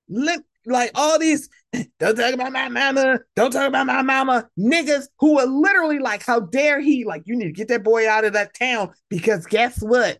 [0.07, 1.49] Lip, like all these,
[1.99, 6.23] don't talk about my mama, don't talk about my mama, niggas who are literally like,
[6.23, 7.05] how dare he?
[7.05, 10.19] Like, you need to get that boy out of that town because guess what?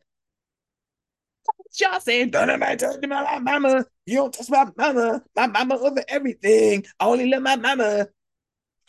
[1.80, 3.86] Y'all saying, don't ever talk about my mama.
[4.06, 5.22] You don't touch my mama.
[5.36, 6.86] My mama over everything.
[7.00, 8.08] I only love my mama.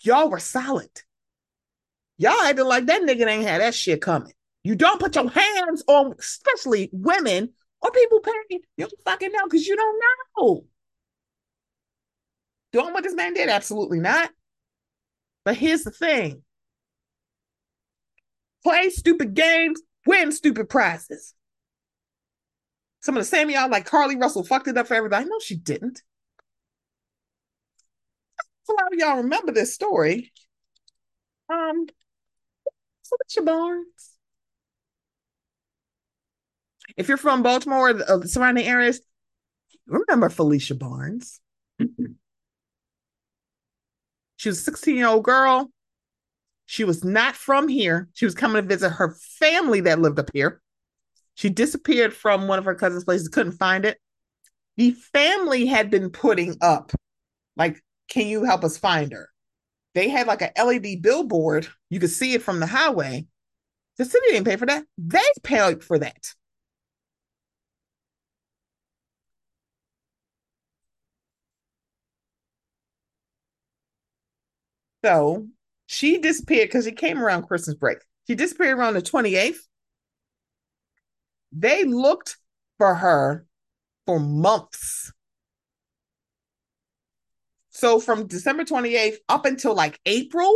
[0.03, 1.05] Y'all were silent.
[2.17, 4.33] Y'all acting like that nigga ain't had that shit coming.
[4.63, 7.51] You don't put your hands on, especially women
[7.81, 8.61] or people paying.
[8.77, 10.03] You don't fucking know because you don't
[10.39, 10.65] know.
[12.73, 13.49] Doing what this man did?
[13.49, 14.31] Absolutely not.
[15.45, 16.43] But here's the thing
[18.63, 21.35] play stupid games, win stupid prizes.
[23.01, 25.25] Some of the same y'all like Carlee Russell fucked it up for everybody.
[25.25, 26.03] No, she didn't.
[28.69, 30.33] A lot of y'all remember this story.
[31.49, 31.87] Um,
[33.05, 34.10] Phylicia Barnes.
[36.97, 39.01] If you're from Baltimore, the, uh, the surrounding areas,
[39.87, 41.41] remember Phylicia Barnes.
[44.37, 45.71] She was a 16 year old girl.
[46.67, 48.09] She was not from here.
[48.15, 50.63] She was coming to visit her family that lived up here.
[51.35, 53.99] She disappeared from one of her cousin's places, couldn't find it.
[54.77, 56.93] The family had been putting up,
[57.57, 59.29] like, can you help us find her?
[59.95, 61.69] They had like a LED billboard.
[61.89, 63.27] You could see it from the highway.
[63.99, 64.85] The city didn't pay for that.
[64.97, 66.35] They paid for that.
[75.05, 75.49] So
[75.87, 77.99] she disappeared because she came around Christmas break.
[78.27, 79.67] She disappeared around the 28th.
[81.53, 82.37] They looked
[82.79, 83.47] for her
[84.07, 85.13] for months.
[87.71, 90.55] So from December 28th up until like April,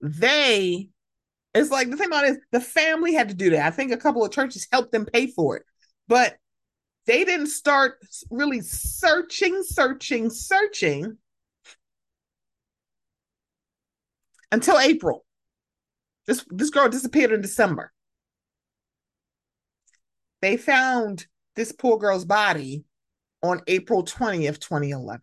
[0.00, 0.88] they
[1.52, 3.66] it's like the thing about it is the family had to do that.
[3.66, 5.64] I think a couple of churches helped them pay for it.
[6.06, 6.36] But
[7.06, 7.98] they didn't start
[8.30, 11.18] really searching, searching, searching
[14.52, 15.24] until April.
[16.26, 17.92] This this girl disappeared in December.
[20.42, 21.26] They found
[21.56, 22.84] this poor girl's body
[23.42, 25.20] on April 20th, 2011.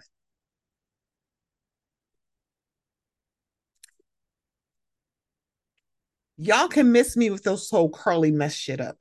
[6.37, 8.97] Y'all can miss me with those whole Carlee mess shit up.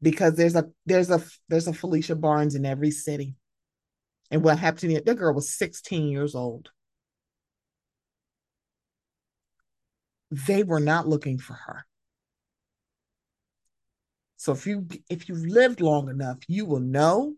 [0.00, 3.34] Because there's a there's a there's a Phylicia Barnes in every city.
[4.30, 6.70] And what happened to me, that girl was 16 years old.
[10.34, 11.86] They were not looking for her.
[14.36, 17.34] So if you if you've lived long enough, you will know.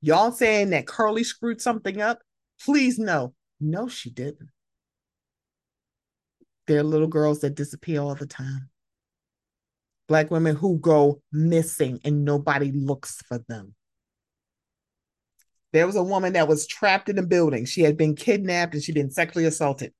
[0.00, 2.20] Y'all saying that Carlee screwed something up,
[2.64, 3.34] please know.
[3.60, 4.50] No, she didn't.
[6.66, 8.70] There are little girls that disappear all the time.
[10.06, 13.74] Black women who go missing and nobody looks for them.
[15.72, 17.64] There was a woman that was trapped in a building.
[17.64, 19.92] She had been kidnapped and she'd been sexually assaulted.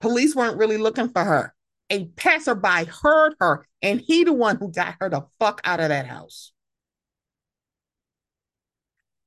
[0.00, 1.54] Police weren't really looking for her.
[1.90, 5.88] A passerby heard her, and he the one who got her the fuck out of
[5.88, 6.52] that house.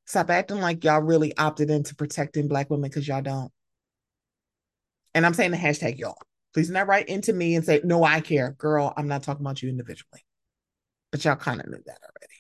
[0.06, 3.52] Stop acting like y'all really opted into protecting black women because y'all don't.
[5.14, 6.18] And I'm saying the hashtag y'all.
[6.54, 8.52] Please not write into me and say, no, I care.
[8.58, 10.26] Girl, I'm not talking about you individually.
[11.12, 12.34] But y'all kind of knew that already.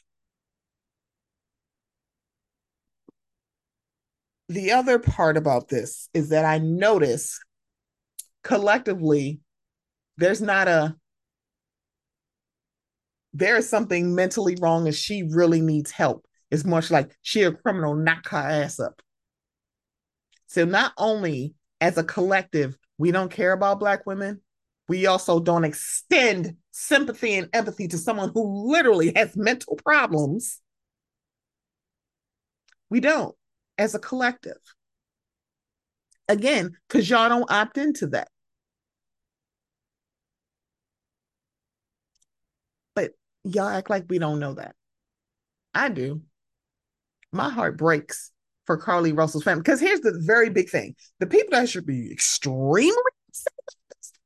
[4.49, 7.39] The other part about this is that I notice
[8.43, 9.39] collectively
[10.17, 10.95] there's not a
[13.33, 16.25] there is something mentally wrong and she really needs help.
[16.49, 19.01] It's much like she a criminal, knock her ass up.
[20.47, 24.41] So not only as a collective, we don't care about black women,
[24.89, 30.59] we also don't extend sympathy and empathy to someone who literally has mental problems.
[32.89, 33.33] We don't
[33.77, 34.59] as a collective.
[36.27, 38.27] Again, because y'all don't opt into that.
[42.95, 43.11] But
[43.43, 44.75] y'all act like we don't know that.
[45.73, 46.21] I do.
[47.31, 48.31] My heart breaks
[48.65, 49.61] for Carlee Russell's family.
[49.61, 52.95] Because here's the very big thing the people that should be extremely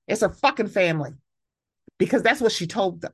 [0.07, 1.11] it's her fucking family.
[1.97, 3.13] Because that's what she told them.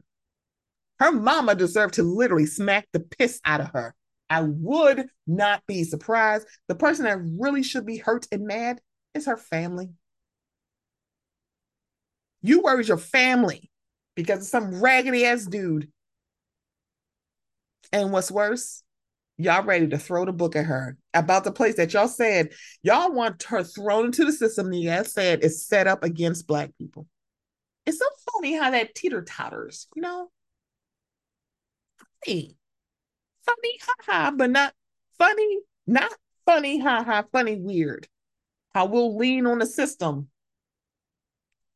[0.99, 3.95] Her mama deserved to literally smack the piss out of her.
[4.30, 6.47] I would not be surprised.
[6.68, 8.82] The person that really should be hurt and mad
[9.14, 9.89] is her family.
[12.41, 13.70] You worry your family
[14.16, 15.89] because of some raggedy ass dude.
[17.93, 18.84] And what's worse,
[19.38, 22.49] y'all ready to throw the book at her about the place that y'all said
[22.84, 26.72] y'all want her thrown into the system you guys said is set up against black
[26.78, 27.07] people.
[27.86, 30.30] It's so funny how that teeter totters, you know?
[32.26, 32.55] Funny.
[33.43, 34.74] Funny, haha, but not
[35.18, 36.14] funny, not
[36.45, 38.07] funny, haha, funny, weird.
[38.74, 40.30] How we'll lean on the system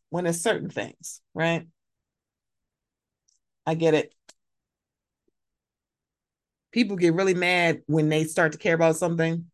[0.10, 1.68] when it's certain things, right?
[3.66, 4.14] I get it
[6.76, 9.46] people get really mad when they start to care about something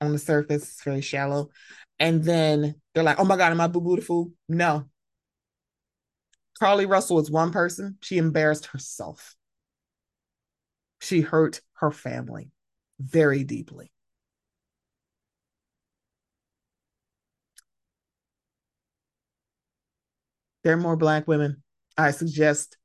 [0.00, 1.50] on the surface, it's very shallow.
[2.00, 4.32] And then they're like, oh my God, am I boo beautiful?
[4.48, 4.86] No.
[6.60, 7.96] Carlee Russell is one person.
[8.02, 9.36] She embarrassed herself.
[11.00, 12.50] She hurt her family
[12.98, 13.92] very deeply.
[20.64, 21.62] There are more Black women.
[21.96, 22.76] I suggest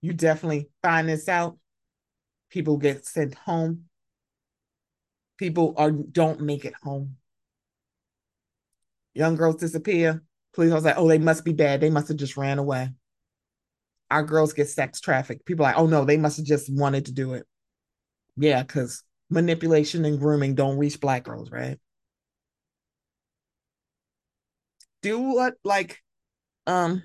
[0.00, 1.58] you definitely find this out.
[2.50, 3.84] People get sent home.
[5.36, 7.16] People are don't make it home.
[9.14, 10.22] Young girls disappear.
[10.54, 11.80] Police are like oh they must be bad.
[11.80, 12.90] They must have just ran away.
[14.10, 15.44] Our girls get sex trafficked.
[15.44, 17.46] People like oh no they must have just wanted to do it.
[18.36, 21.78] Yeah because manipulation and grooming don't reach black girls right?
[25.02, 26.02] Do what like
[26.66, 27.02] um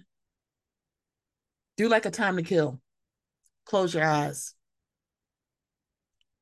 [1.78, 2.80] do like a time to kill
[3.66, 4.56] close your eyes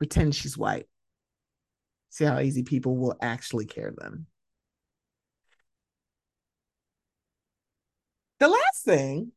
[0.01, 0.87] pretend she's white.
[2.09, 4.25] See how easy people will actually care then.
[8.39, 9.31] The last thing,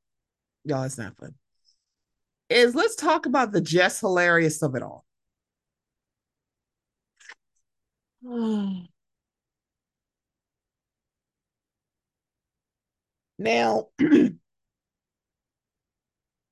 [0.65, 1.35] y'all, it's not fun,
[2.49, 5.05] is let's talk about the Jess Hilarious of it all.
[13.39, 13.89] now,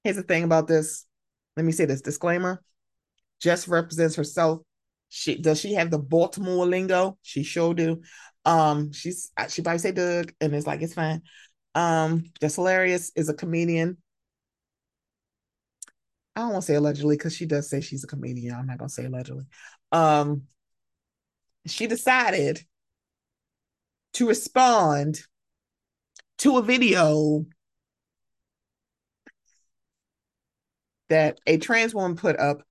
[0.04, 1.06] here's the thing about this.
[1.56, 2.62] Let me say this disclaimer
[3.40, 4.60] Jess represents herself.
[5.08, 7.18] She does she have the Baltimore lingo?
[7.22, 8.00] She sure do.
[8.44, 11.22] Um, she's she probably say Doug, and it's like it's fine.
[11.74, 13.98] Um, Jess Hilarious is a comedian.
[16.34, 18.54] I don't want to say allegedly because she does say she's a comedian.
[18.54, 19.44] I'm not gonna say allegedly.
[19.90, 20.44] Um,
[21.66, 22.64] she decided
[24.14, 25.20] to respond
[26.38, 27.44] to a video
[31.12, 32.62] that a trans woman put up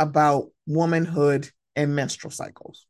[0.00, 2.86] about womanhood and menstrual cycles.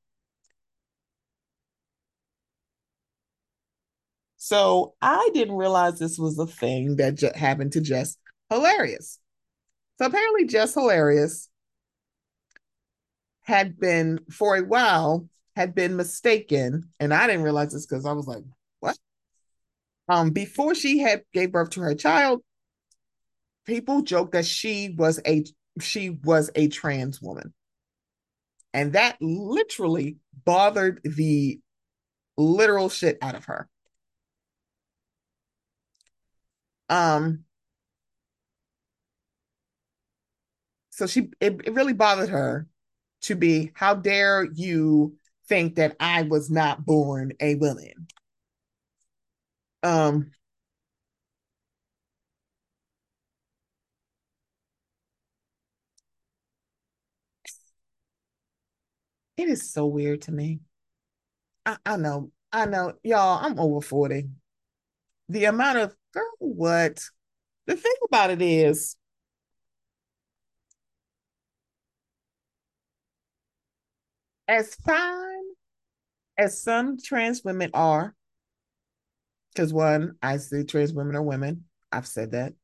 [4.36, 8.16] So I didn't realize this was a thing that happened to Jess
[8.48, 9.18] Hilarious.
[9.98, 11.51] So apparently, Jess Hilarious
[13.42, 18.12] had been for a while had been mistaken, and I didn't realize this because I
[18.12, 18.44] was like,
[18.80, 18.98] "What?"
[20.09, 22.42] Um, before she had gave birth to her child,
[23.66, 25.44] people joked that she was a
[25.80, 27.53] she was a trans woman,
[28.72, 31.61] and that literally bothered the
[32.36, 33.68] literal shit out of her.
[36.88, 37.44] Um,
[40.90, 42.66] so she it, it really bothered her
[43.22, 45.16] to be how dare you
[45.51, 48.09] think that I was not born a woman.
[49.82, 50.32] Um
[59.36, 60.61] it is so weird to me.
[61.66, 64.28] I, I know, I know, y'all, I'm over 40.
[65.28, 67.05] The amount of girl, what?
[67.66, 68.96] The thing about it is
[74.51, 75.44] as fine
[76.36, 78.16] as some trans women are,
[79.55, 81.64] because one, I say trans women are women.
[81.92, 82.55] I've said that.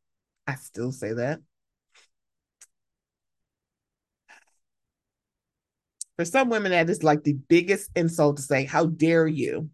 [0.49, 1.41] I still say that.
[6.17, 9.71] For some women, that is like the biggest insult to say, How dare you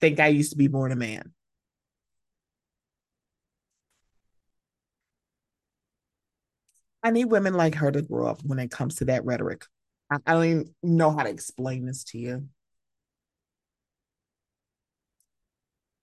[0.00, 1.34] think I used to be born a man?
[7.02, 9.64] I need women like her to grow up when it comes to that rhetoric.
[10.26, 12.48] I, don't even know how to explain this to you.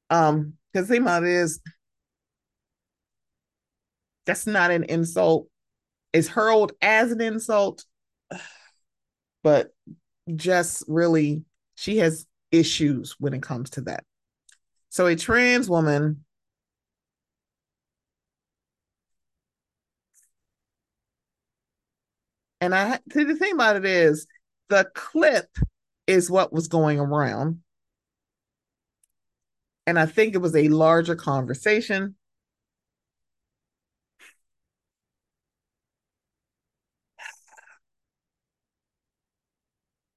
[0.09, 1.59] Um, because the it is
[4.25, 5.47] that's not an insult.
[6.13, 7.83] It's hurled as an insult,
[9.43, 9.73] but
[10.35, 11.43] just really
[11.75, 14.03] she has issues when it comes to that.
[14.89, 16.25] So a trans woman
[22.61, 24.27] and I the thing about it is
[24.69, 25.47] the clip
[26.07, 27.61] is what was going around.
[29.87, 32.15] And I think it was a larger conversation.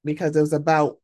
[0.04, 0.98] Because it was about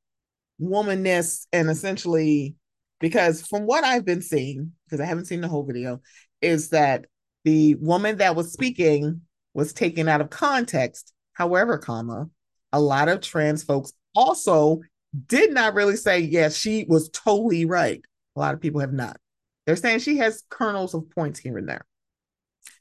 [0.61, 2.57] womanness and essentially
[3.01, 6.01] because from what I've been seeing, because I haven't seen the whole video,
[6.43, 7.07] is that
[7.45, 9.23] the woman that was speaking
[9.55, 11.13] was taken out of context.
[11.39, 12.29] However, comma,
[12.73, 14.81] a lot of trans folks also
[15.29, 18.03] did not really say, yes, she was totally right.
[18.35, 19.19] A lot of people have not.
[19.65, 21.87] They're saying she has kernels of points here and there.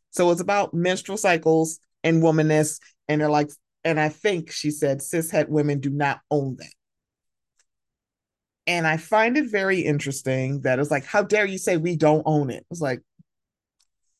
[0.09, 2.79] So it's about menstrual cycles and womanness.
[3.07, 3.51] And they're like,
[3.83, 6.73] and I think she said cishet women do not own that.
[8.65, 12.23] And I find it very interesting that it's like, how dare you say we don't
[12.25, 12.65] own it?
[12.71, 13.01] It's like,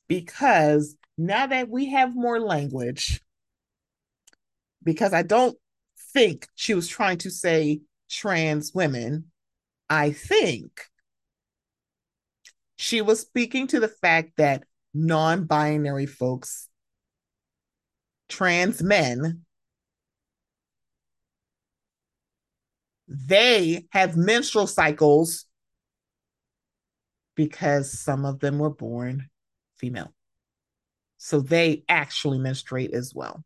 [0.08, 3.20] because now that we have more language,
[4.88, 5.58] because I don't
[6.14, 9.26] think she was trying to say trans women,
[9.90, 10.80] I think
[12.78, 14.64] she was speaking to the fact that
[14.94, 16.70] non binary folks,
[18.30, 19.42] trans men,
[23.10, 25.48] they have menstrual cycles
[27.36, 29.28] because some of them were born
[29.76, 30.14] female.
[31.18, 33.44] So they actually menstruate as well.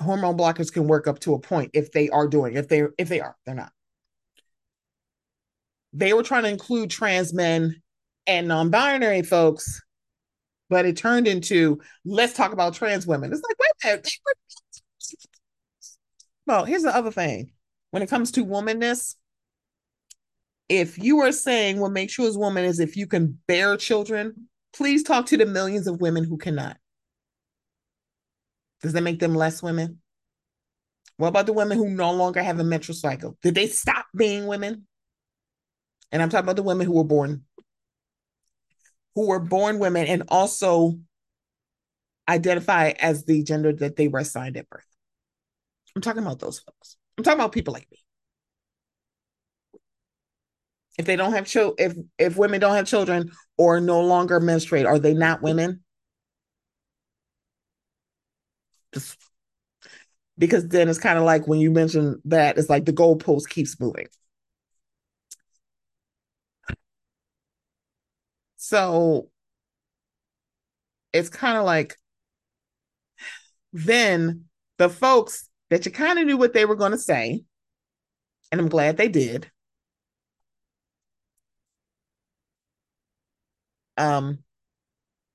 [0.00, 3.08] Hormone blockers can work up to a point if they are doing, if they if
[3.08, 3.72] they are, they're not.
[5.92, 7.82] They were trying to include trans men
[8.26, 9.82] and non-binary folks,
[10.68, 13.32] but it turned into let's talk about trans women.
[13.32, 14.08] It's like, wait a minute,
[16.46, 17.52] well, here's the other thing.
[17.90, 19.16] When it comes to womanness,
[20.68, 24.48] if you are saying what makes you as woman is if you can bear children,
[24.72, 26.76] please talk to the millions of women who cannot.
[28.82, 30.00] Does that make them less women?
[31.16, 33.36] What about the women who no longer have a menstrual cycle?
[33.42, 34.86] Did they stop being women?
[36.12, 37.44] And I'm talking about the women who were born,
[39.14, 40.98] who were born women and also
[42.28, 44.86] identify as the gender that they were assigned at birth.
[45.94, 46.96] I'm talking about those folks.
[47.18, 47.98] I'm talking about people like me.
[50.98, 54.86] If they don't have children, if if women don't have children or no longer menstruate,
[54.86, 55.82] are they not women?
[58.92, 59.16] Just
[60.38, 63.78] because then it's kind of like when you mention that, it's like the goalpost keeps
[63.80, 64.06] moving.
[68.56, 69.30] So
[71.12, 71.96] it's kind of like
[73.72, 74.44] then
[74.78, 77.44] the folks that you kind of knew what they were going to say,
[78.52, 79.50] and I'm glad they did.
[83.96, 84.42] Um,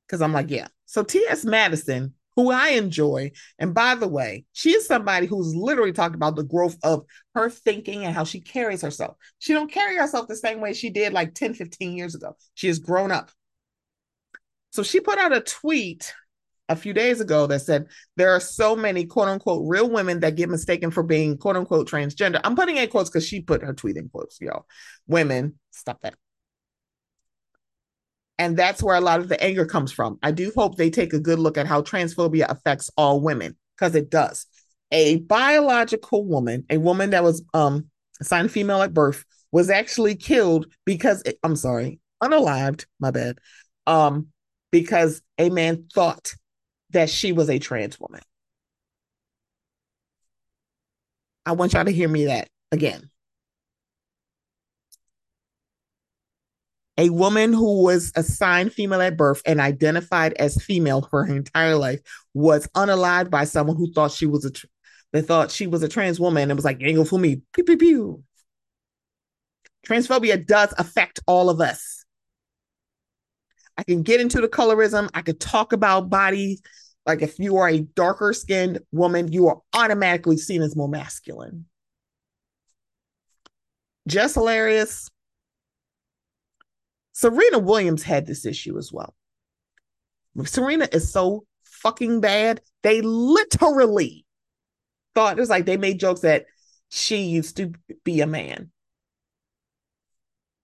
[0.08, 0.68] because I'm like, yeah.
[0.86, 1.46] So T.S.
[1.46, 6.36] Madison, who I enjoy, and by the way, she is somebody who's literally talked about
[6.36, 9.16] the growth of her thinking and how she carries herself.
[9.40, 12.36] She don't carry herself the same way she did like 10, 15 years ago.
[12.54, 13.32] She has grown up.
[14.72, 16.14] So she put out a tweet
[16.68, 20.36] a few days ago that said there are so many quote unquote real women that
[20.36, 22.42] get mistaken for being quote unquote transgender.
[22.44, 24.66] I'm putting in quotes because she put her tweet in quotes, y'all.
[25.08, 26.16] Women, stop that.
[28.38, 30.20] And that's where a lot of the anger comes from.
[30.22, 33.96] I do hope they take a good look at how transphobia affects all women, because
[33.96, 34.46] it does.
[34.92, 40.68] A biological woman, a woman that was um assigned female at birth, was actually killed
[40.86, 43.40] because it, I'm sorry, unalived, my bad.
[43.88, 44.28] Um,
[44.72, 46.34] because a man thought
[46.92, 48.22] that she was a trans woman.
[51.46, 53.10] I want y'all to hear me that again.
[56.98, 61.76] A woman who was assigned female at birth and identified as female for her entire
[61.76, 62.00] life
[62.34, 64.52] was unalived by someone who thought she was a
[65.12, 67.42] they thought she was a trans woman and was like, gonna fool me.
[67.54, 68.24] Pew pew pew.
[69.86, 72.04] Transphobia does affect all of us.
[73.78, 75.10] I can get into the colorism.
[75.14, 76.60] I could talk about body
[77.06, 81.66] like if you are a darker skinned woman, you are automatically seen as more masculine.
[84.08, 85.10] Just hilarious.
[87.16, 89.16] Serena Williams had this issue as well.
[90.44, 92.60] Serena is so fucking bad.
[92.84, 94.26] They literally
[95.16, 96.46] thought it was like they made jokes that
[96.90, 97.72] she used to
[98.04, 98.70] be a man.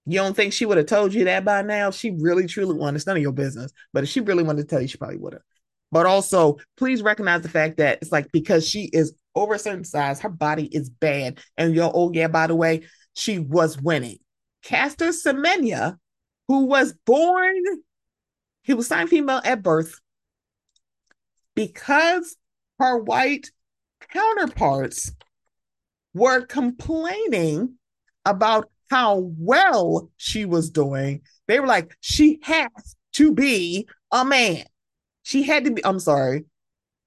[0.06, 1.90] You don't think she would have told you that by now?
[1.90, 2.98] She really truly wanted.
[2.98, 3.72] It's none of your business.
[3.94, 5.44] But if she really wanted to tell you, she probably would have.
[5.90, 9.86] But also, please recognize the fact that it's like because she is over a certain
[9.86, 11.40] size, her body is bad.
[11.58, 12.82] And yo, oh yeah, by the way,
[13.14, 14.18] she was winning.
[14.64, 15.98] Caster Semenya,
[16.52, 17.56] who was born,
[18.62, 20.02] he was signed female at birth
[21.56, 22.36] because
[22.78, 23.50] her white
[24.10, 25.14] counterparts
[26.14, 27.76] were complaining
[28.26, 31.22] about how well she was doing.
[31.48, 32.68] They were like, she has
[33.14, 34.66] to be a man.
[35.24, 36.48] She had to be, I'm sorry.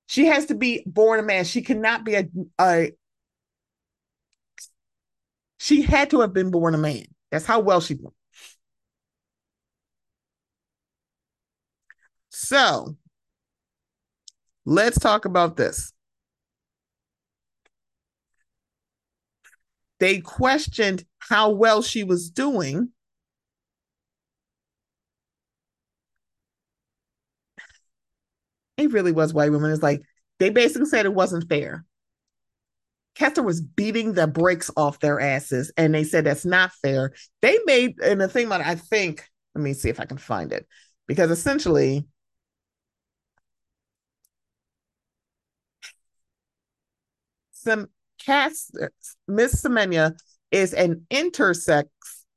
[0.06, 1.44] She has to be born a man.
[1.44, 2.28] She cannot be a,
[2.58, 2.92] a
[5.58, 7.04] she had to have been born a man.
[7.30, 8.14] That's how well she went.
[12.44, 12.94] So
[14.66, 15.92] let's talk about this.
[19.98, 22.90] They questioned how well she was doing
[28.76, 29.70] it really was white women.
[29.70, 30.02] It's like
[30.38, 31.86] they basically said it wasn't fair.
[33.14, 37.14] Caster was beating the brakes off their asses, and they said that's not fair.
[37.40, 39.24] They made, and the thing about it, I think,
[39.54, 40.66] let me see if I can find it,
[41.06, 42.04] because essentially,
[49.26, 50.16] Miss Semenya
[50.50, 51.86] is an intersex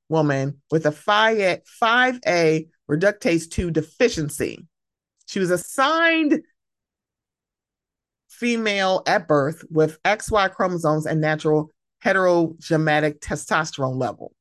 [0.09, 4.65] woman with a 5A, 5A reductase 2 deficiency.
[5.27, 6.41] She was assigned
[8.29, 14.33] female at birth with XY chromosomes and natural heterogenetic testosterone level.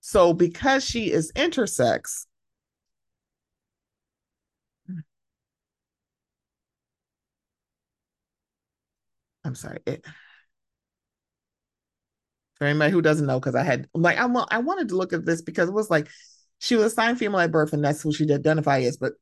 [0.00, 2.26] So, because she is intersex,
[9.44, 9.78] I'm sorry.
[9.86, 10.04] It,
[12.56, 15.24] for anybody who doesn't know, because I had like I I wanted to look at
[15.24, 16.08] this because it was like
[16.58, 18.96] she was assigned female at birth, and that's who she identify as.
[18.96, 19.12] But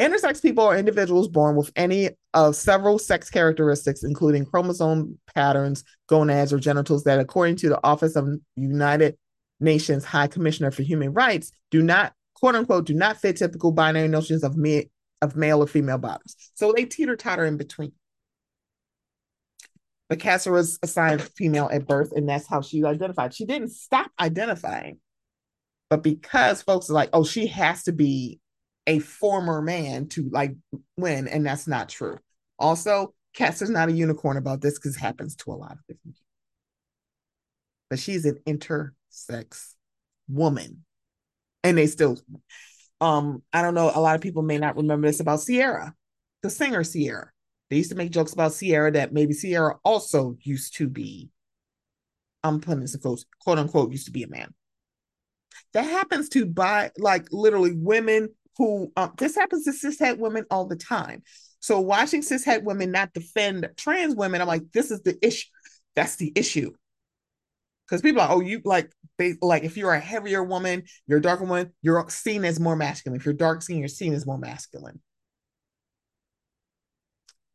[0.00, 6.54] Intersex people are individuals born with any of several sex characteristics, including chromosome patterns, gonads,
[6.54, 8.26] or genitals that, according to the Office of
[8.56, 9.18] United
[9.60, 14.08] Nations High Commissioner for Human Rights, do not, quote unquote, do not fit typical binary
[14.08, 16.34] notions of, me, of male or female bodies.
[16.54, 17.92] So they teeter totter in between.
[20.10, 23.32] But Caster was assigned female at birth, and that's how she identified.
[23.32, 24.98] She didn't stop identifying,
[25.88, 28.40] but because folks are like, oh, she has to be
[28.86, 30.56] a former man to like
[30.98, 32.18] win, and that's not true.
[32.58, 35.78] Also, Cass is not a unicorn about this because it happens to a lot of
[35.88, 36.26] different people.
[37.88, 39.74] But she's an intersex
[40.28, 40.84] woman.
[41.62, 42.18] And they still
[43.00, 45.94] um, I don't know, a lot of people may not remember this about Ciara,
[46.42, 47.30] the singer Ciara.
[47.70, 51.30] They used to make jokes about Ciara that maybe Ciara also used to be,
[52.42, 54.52] I'm putting this in quotes, quote unquote, used to be a man.
[55.72, 60.66] That happens to by like literally women who um, this happens to cishet women all
[60.66, 61.22] the time.
[61.60, 65.48] So watching cishet women not defend trans women, I'm like, this is the issue.
[65.94, 66.72] That's the issue.
[67.86, 71.22] Because people are, oh, you like they like if you're a heavier woman, you're a
[71.22, 73.18] darker woman, you're seen as more masculine.
[73.18, 75.00] If you're dark skin, you're seen as more masculine.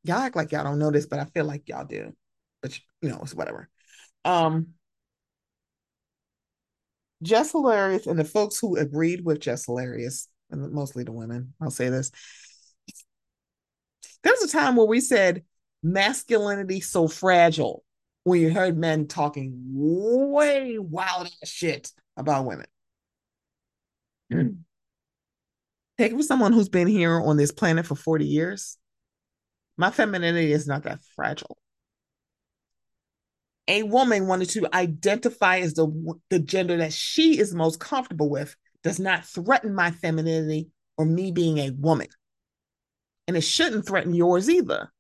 [0.06, 2.14] Y'all act like y'all don't know this, but I feel like y'all do.
[2.62, 3.70] But you know, it's whatever.
[4.24, 4.68] Um
[7.24, 11.72] Jess Hilarious and the folks who agreed with Jess Hilarious, and mostly the women, I'll
[11.72, 12.12] say this.
[14.24, 15.44] There was a time where we said
[15.82, 17.84] masculinity so fragile
[18.24, 22.66] when you heard men talking way wild shit about women.
[24.34, 24.58] Mm.
[25.98, 28.78] Take it for someone who's been here on this planet for 40 years.
[29.78, 31.58] My femininity is not that fragile.
[33.68, 38.56] A woman wanting to identify as the, the gender that she is most comfortable with
[38.84, 42.08] does not threaten my femininity or me being a woman.
[43.28, 44.92] And it shouldn't threaten yours either.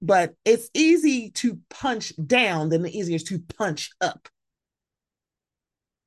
[0.00, 4.28] But it's easy to punch down than the easiest to punch up.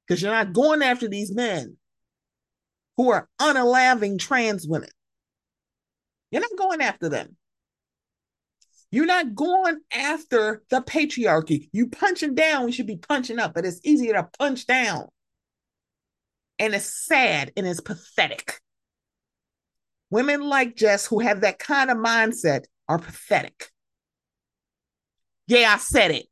[0.07, 1.77] Because you're not going after these men
[2.97, 4.89] who are unaliving trans women.
[6.31, 7.35] You're not going after them.
[8.91, 11.69] You're not going after the patriarchy.
[11.71, 15.07] You punching down, we should be punching up, but it's easier to punch down.
[16.59, 18.59] And it's sad and it's pathetic.
[20.09, 23.71] Women like Jess who have that kind of mindset are pathetic.
[25.47, 26.25] Yeah, I said it.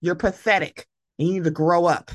[0.00, 0.86] You're pathetic.
[1.18, 2.12] and You need to grow up.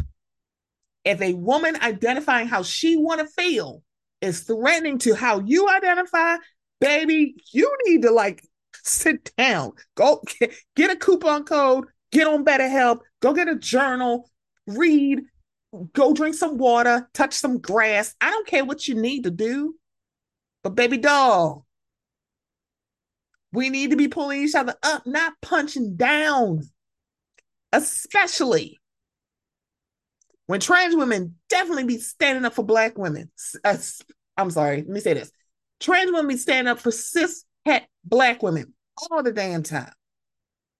[1.03, 3.83] If a woman identifying how she want to feel
[4.21, 6.37] is threatening to how you identify,
[6.79, 8.43] baby, you need to like
[8.83, 10.21] sit down, go
[10.75, 14.29] get, a coupon code, get on BetterHelp, go get a journal,
[14.65, 15.21] read,
[15.93, 18.15] go drink some water, touch some grass.
[18.21, 19.75] I don't care what you need to do,
[20.63, 21.65] but baby doll,
[23.51, 26.61] we need to be pulling each other up, not punching down,
[27.71, 28.79] especially
[30.45, 33.31] when trans women definitely be standing up for black women.
[34.37, 35.31] I'm sorry, let me say this.
[35.79, 39.91] Trans women stand up for cis het black women all the damn time,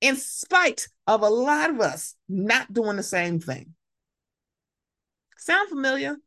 [0.02, 3.74] in spite of a lot of us not doing the same thing.
[5.38, 6.18] Sound familiar?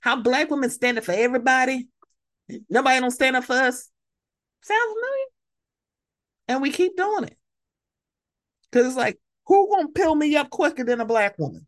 [0.00, 1.88] How black women stand up for everybody?
[2.68, 3.90] Nobody don't stand up for us.
[4.62, 5.26] Sound familiar?
[6.48, 7.36] And we keep doing it.
[8.70, 11.66] Because it's like, who gonna pill me up quicker than a black woman?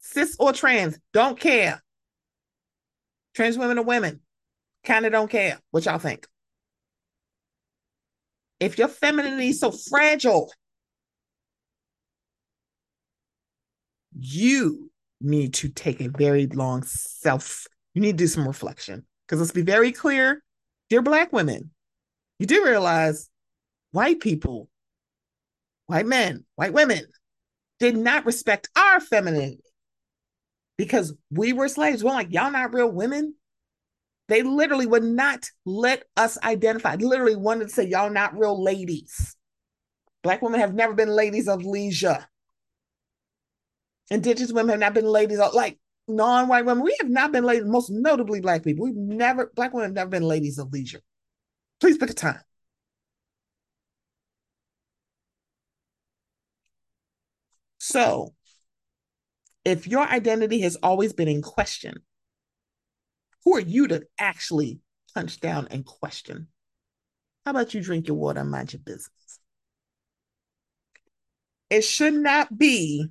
[0.00, 1.82] Cis or trans, don't care.
[3.34, 4.20] Trans women or women,
[4.84, 5.58] kind of don't care.
[5.70, 6.26] What y'all think?
[8.60, 10.52] If your femininity is so fragile,
[14.16, 17.66] you need to take a very long self.
[17.94, 19.04] You need to do some reflection.
[19.26, 20.42] Because let's be very clear,
[20.90, 21.70] dear Black women,
[22.38, 23.28] you do realize
[23.90, 24.68] white people,
[25.86, 27.04] white men, white women
[27.80, 29.60] did not respect our femininity
[30.76, 32.02] because we were slaves.
[32.02, 33.34] We're like, y'all not real women.
[34.28, 36.96] They literally would not let us identify.
[36.96, 39.36] Literally wanted to say, y'all not real ladies.
[40.22, 42.26] Black women have never been ladies of leisure.
[44.10, 45.78] Indigenous women have not been ladies of like
[46.08, 46.84] non-white women.
[46.84, 48.86] We have not been ladies, most notably black people.
[48.86, 51.00] We've never, black women have never been ladies of leisure.
[51.80, 52.40] Please pick a time.
[57.78, 58.34] So
[59.64, 62.02] if your identity has always been in question,
[63.44, 64.80] who are you to actually
[65.14, 66.48] punch down and question?
[67.44, 69.10] How about you drink your water and mind your business?
[71.70, 73.08] It should not be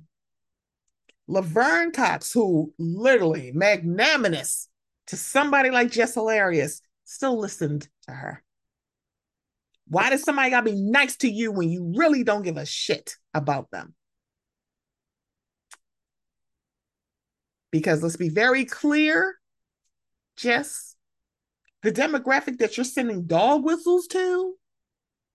[1.26, 4.68] Laverne Cox, who literally magnanimous
[5.08, 8.42] to somebody like Jess Hilarious, still listened to her.
[9.86, 13.16] Why does somebody gotta be nice to you when you really don't give a shit
[13.32, 13.94] about them?
[17.74, 19.34] Because let's be very clear
[20.36, 20.94] Jess,
[21.82, 24.54] the demographic that you're sending dog whistles to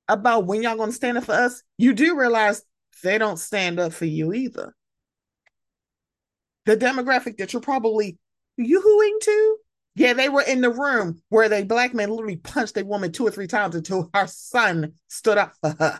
[0.07, 2.61] about when y'all gonna stand up for us, you do realize
[3.03, 4.73] they don't stand up for you either.
[6.65, 8.17] The demographic that you're probably
[8.55, 9.57] yoo-hooing to,
[9.95, 13.27] yeah, they were in the room where they black man literally punched a woman two
[13.27, 15.99] or three times until her son stood up for her.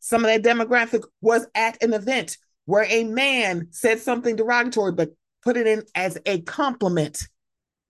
[0.00, 5.10] Some of that demographic was at an event where a man said something derogatory, but
[5.42, 7.28] put it in as a compliment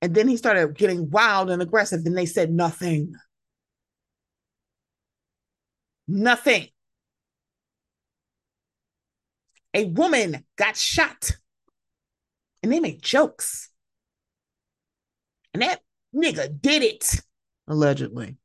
[0.03, 3.15] And then he started getting wild and aggressive, and they said nothing.
[6.07, 6.69] Nothing.
[9.73, 11.33] A woman got shot,
[12.63, 13.71] and they made jokes.
[15.55, 15.81] And that
[16.15, 17.21] nigga did it,
[17.67, 18.37] allegedly.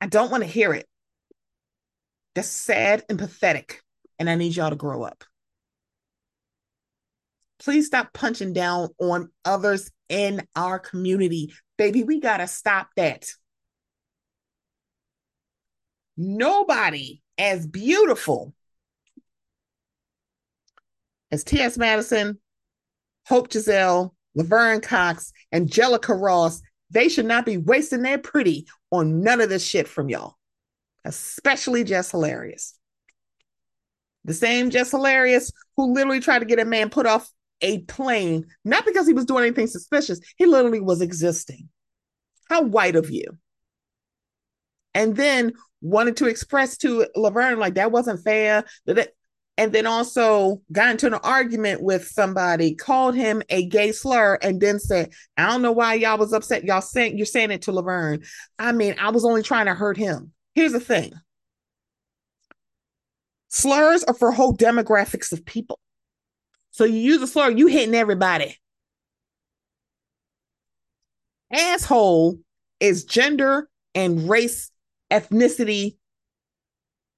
[0.00, 0.86] I don't want to hear it.
[2.34, 3.80] That's sad and pathetic.
[4.18, 5.24] And I need y'all to grow up.
[7.58, 11.52] Please stop punching down on others in our community.
[11.78, 13.26] Baby, we got to stop that.
[16.16, 18.54] Nobody as beautiful
[21.30, 21.76] as T.S.
[21.76, 22.38] Madison,
[23.26, 29.40] Hope Giselle, Laverne Cox, Angelica Ross, they should not be wasting their pretty on none
[29.40, 30.36] of this shit from y'all,
[31.04, 32.78] especially Jess Hilarious.
[34.24, 37.30] The same Jess Hilarious who literally tried to get a man put off
[37.60, 41.68] a plane, not because he was doing anything suspicious, he literally was existing.
[42.48, 43.38] How white of you.
[44.94, 48.64] And then wanted to express to Laverne, like, that wasn't fair.
[48.86, 49.12] That
[49.58, 54.60] and then also got into an argument with somebody, called him a gay slur, and
[54.60, 56.64] then said, I don't know why y'all was upset.
[56.64, 58.22] Y'all saying you're saying it to Laverne.
[58.58, 60.32] I mean, I was only trying to hurt him.
[60.54, 61.12] Here's the thing.
[63.48, 65.78] Slurs are for whole demographics of people.
[66.70, 68.58] So you use a slur, you hitting everybody.
[71.50, 72.38] Asshole
[72.80, 74.70] is gender and race,
[75.10, 75.96] ethnicity,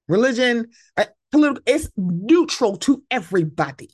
[0.07, 3.89] religion, uh, political, it's neutral to everybody.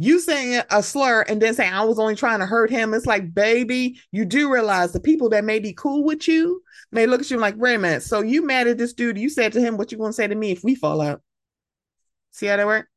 [0.00, 3.06] You saying a slur and then saying I was only trying to hurt him, it's
[3.06, 6.62] like, baby, you do realize the people that may be cool with you
[6.92, 8.04] may look at you like, wait a minute.
[8.04, 9.18] So you mad at this dude?
[9.18, 11.20] You said to him what you gonna say to me if we fall out?
[12.30, 12.88] See how that work?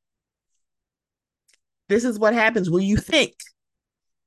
[1.90, 3.34] This is what happens when you think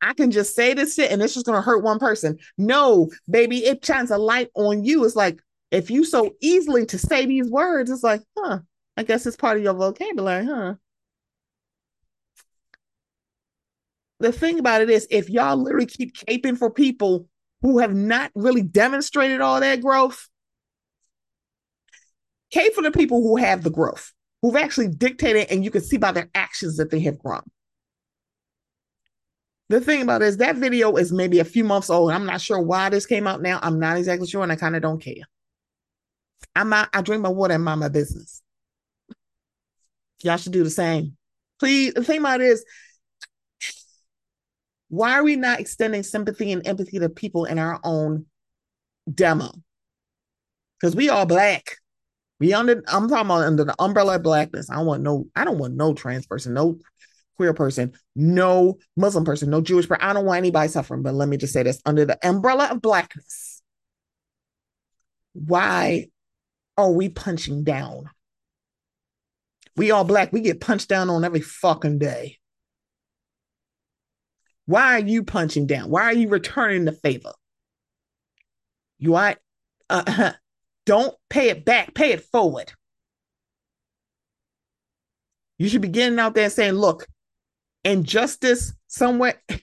[0.05, 2.39] I can just say this shit and it's just gonna hurt one person.
[2.59, 5.05] No, baby, it shines a light on you.
[5.05, 5.41] It's like,
[5.75, 8.61] if you so easily to say these words, it's like, huh,
[8.97, 10.75] I guess it's part of your vocabulary, huh?
[14.21, 17.29] The thing about it is, if y'all literally keep caping for people
[17.63, 20.29] who have not really demonstrated all that growth,
[22.51, 25.97] cape for the people who have the growth, who've actually dictated, and you can see
[25.97, 27.43] by their actions that they have grown.
[29.71, 32.13] The thing about it is that video is maybe a few months old.
[32.13, 33.59] I'm not sure why this came out now.
[33.63, 35.25] I'm not exactly sure, and I kind of don't care.
[36.57, 38.43] I'm not, I drink my water and mind my business.
[40.23, 41.17] Y'all should do the same.
[41.61, 42.65] Please, the thing about it is,
[44.89, 48.27] why are we not extending sympathy and empathy to people in our own
[49.13, 49.51] demo?
[50.79, 51.77] Because we all black.
[52.41, 54.71] We under I'm talking about under the umbrella of blackness.
[54.71, 56.79] I don't want no, I don't want no trans person, no
[57.37, 60.05] queer person, no Muslim person, no Jewish person.
[60.05, 61.03] I don't want anybody suffering.
[61.03, 63.63] But let me just say this under the umbrella of blackness.
[65.33, 66.09] Why
[66.77, 68.11] are we punching down?
[69.77, 72.39] We all black, we get punched down on every fucking day.
[74.67, 75.91] Why are you punching down?
[75.91, 77.33] Why are you returning the favor?
[78.99, 79.37] You are,
[79.91, 80.33] uh,
[80.87, 82.73] don't pay it back, pay it forward.
[85.59, 87.07] You should be getting out there saying, look,
[87.85, 89.41] injustice somewhere,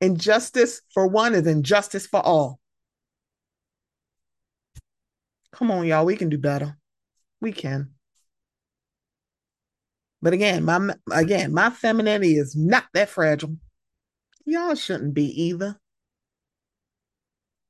[0.00, 2.60] injustice for one is injustice for all.
[5.56, 6.04] Come on, y'all.
[6.04, 6.76] We can do better.
[7.40, 7.92] We can.
[10.20, 13.56] But again, my again, my femininity is not that fragile.
[14.44, 15.78] Y'all shouldn't be either.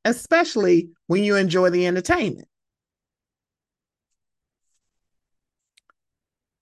[0.05, 2.49] Especially when you enjoy the entertainment.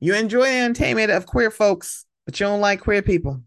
[0.01, 3.42] You enjoy the entertainment of queer folks, but you don't like queer people.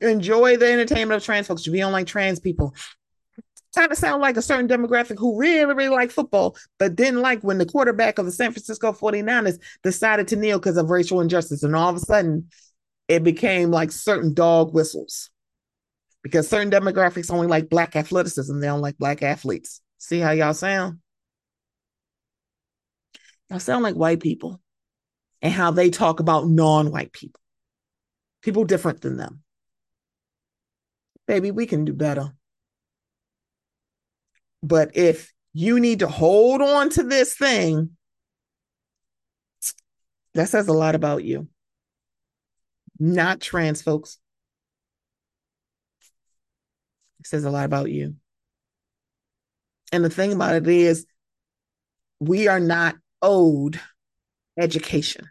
[0.00, 2.74] You enjoy the entertainment of trans folks, but you don't like trans people
[3.74, 7.42] kind of sound like a certain demographic who really, really like football, but didn't like
[7.42, 11.62] when the quarterback of the San Francisco 49ers decided to kneel because of racial injustice.
[11.62, 12.48] And all of a sudden,
[13.08, 15.30] it became like certain dog whistles
[16.22, 19.82] because certain demographics only like black athleticism, they don't like black athletes.
[19.98, 20.98] See how y'all sound?
[23.50, 24.60] Y'all sound like white people
[25.42, 27.40] and how they talk about non white people,
[28.42, 29.42] people different than them.
[31.26, 32.32] Baby, we can do better.
[34.64, 37.90] But if you need to hold on to this thing,
[40.32, 41.48] that says a lot about you.
[42.98, 44.18] Not trans folks.
[47.20, 48.16] It says a lot about you.
[49.92, 51.04] And the thing about it is,
[52.20, 53.78] we are not owed
[54.58, 55.28] education,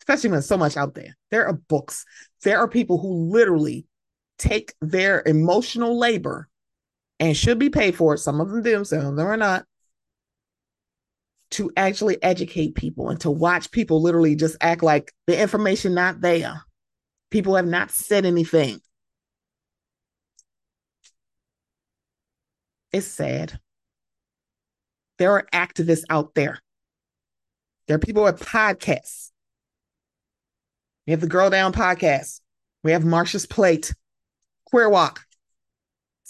[0.00, 1.16] especially when there's so much out there.
[1.32, 2.04] There are books,
[2.44, 3.86] there are people who literally
[4.38, 6.48] take their emotional labor
[7.22, 8.18] and should be paid for it.
[8.18, 9.64] Some of them do, some of them are not.
[11.52, 16.20] To actually educate people and to watch people literally just act like the information not
[16.20, 16.62] there.
[17.30, 18.80] People have not said anything.
[22.90, 23.60] It's sad.
[25.18, 26.58] There are activists out there.
[27.86, 29.30] There are people with podcasts.
[31.06, 32.40] We have the Girl Down podcast.
[32.82, 33.94] We have Marsha's Plate,
[34.64, 35.20] Queer Walk.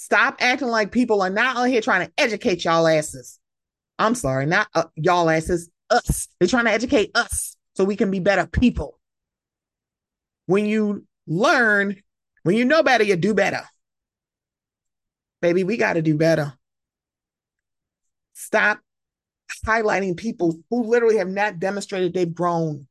[0.03, 3.39] Stop acting like people are not on here trying to educate y'all asses.
[4.01, 6.27] I'm sorry, not uh, y'all asses, us.
[6.41, 8.99] They're trying to educate us so we can be better people.
[10.47, 12.03] When you learn,
[12.43, 13.63] when you know better, you do better.
[15.41, 16.53] Baby, we got to do better.
[18.33, 18.81] Stop
[19.65, 22.89] highlighting people who literally have not demonstrated they've grown.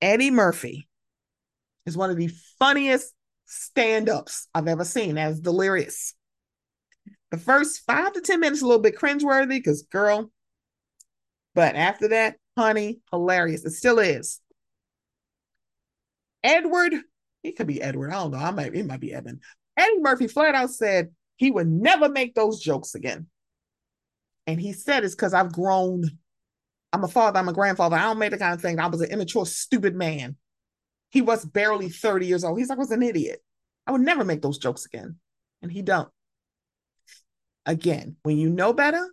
[0.00, 0.88] Eddie Murphy
[1.84, 3.12] is one of the funniest
[3.46, 6.14] stand ups I've ever seen as delirious.
[7.30, 10.30] The first five to 10 minutes, a little bit cringeworthy because, girl,
[11.54, 13.64] but after that, honey, hilarious.
[13.64, 14.40] It still is.
[16.42, 16.94] Edward,
[17.42, 18.10] he could be Edward.
[18.10, 18.38] I don't know.
[18.38, 19.40] I might, it might be Evan.
[19.76, 23.26] Eddie Murphy flat out said he would never make those jokes again.
[24.46, 26.04] And he said it's because I've grown.
[26.92, 27.96] I'm a father, I'm a grandfather.
[27.96, 28.78] I don't make the kind of thing.
[28.78, 30.36] I was an immature, stupid man.
[31.14, 32.58] He was barely 30 years old.
[32.58, 33.40] He's like, I was an idiot.
[33.86, 35.14] I would never make those jokes again.
[35.62, 36.08] And he don't.
[37.64, 39.08] Again, when you know better,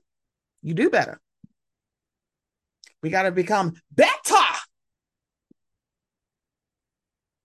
[0.64, 1.22] you do better.
[3.04, 4.10] We got to become better.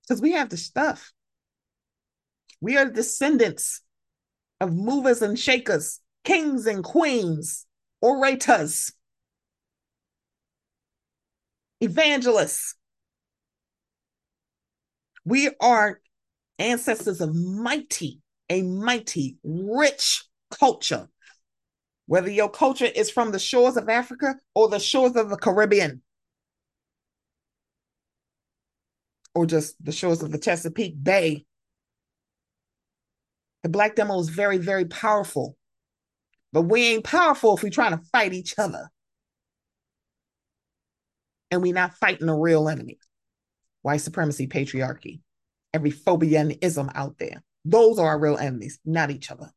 [0.02, 1.12] Because we have the stuff.
[2.62, 3.82] We are descendants
[4.58, 7.66] of movers and shakers, kings and queens,
[8.00, 8.90] orators,
[11.82, 12.74] evangelists,
[15.26, 16.00] we are
[16.58, 21.08] ancestors of mighty, a mighty, rich culture.
[22.06, 26.00] Whether your culture is from the shores of Africa or the shores of the Caribbean,
[29.34, 31.44] or just the shores of the Chesapeake Bay,
[33.64, 35.56] the Black demo is very, very powerful.
[36.52, 38.90] But we ain't powerful if we're trying to fight each other.
[41.50, 42.98] And we're not fighting a real enemy
[43.86, 45.20] white supremacy, patriarchy,
[45.72, 47.40] every phobia and ism out there.
[47.64, 49.52] Those are our real enemies, not each other.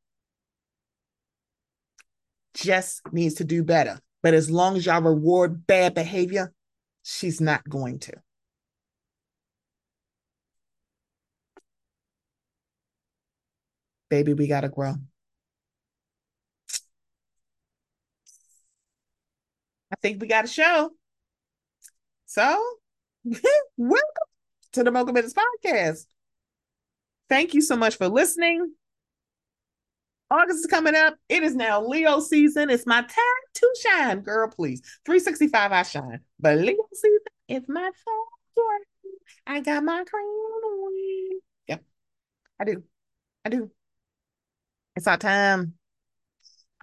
[2.53, 3.99] Jess needs to do better.
[4.21, 6.53] But as long as y'all reward bad behavior,
[7.01, 8.13] she's not going to.
[14.11, 14.93] Baby, we got to grow.
[19.91, 20.91] I think we got a show.
[22.27, 22.63] So
[23.77, 24.29] Welcome
[24.73, 26.05] to the Mocha Minutes Podcast.
[27.27, 28.73] Thank you so much for listening.
[30.31, 31.15] August is coming up.
[31.27, 32.69] It is now Leo season.
[32.69, 34.49] It's my time to shine, girl.
[34.49, 37.19] Please, 365 I shine, but Leo season
[37.49, 38.81] is my time.
[39.47, 41.39] I got my crown on.
[41.67, 41.83] Yep,
[42.59, 42.83] I do.
[43.43, 43.71] I do.
[44.95, 45.73] It's our time.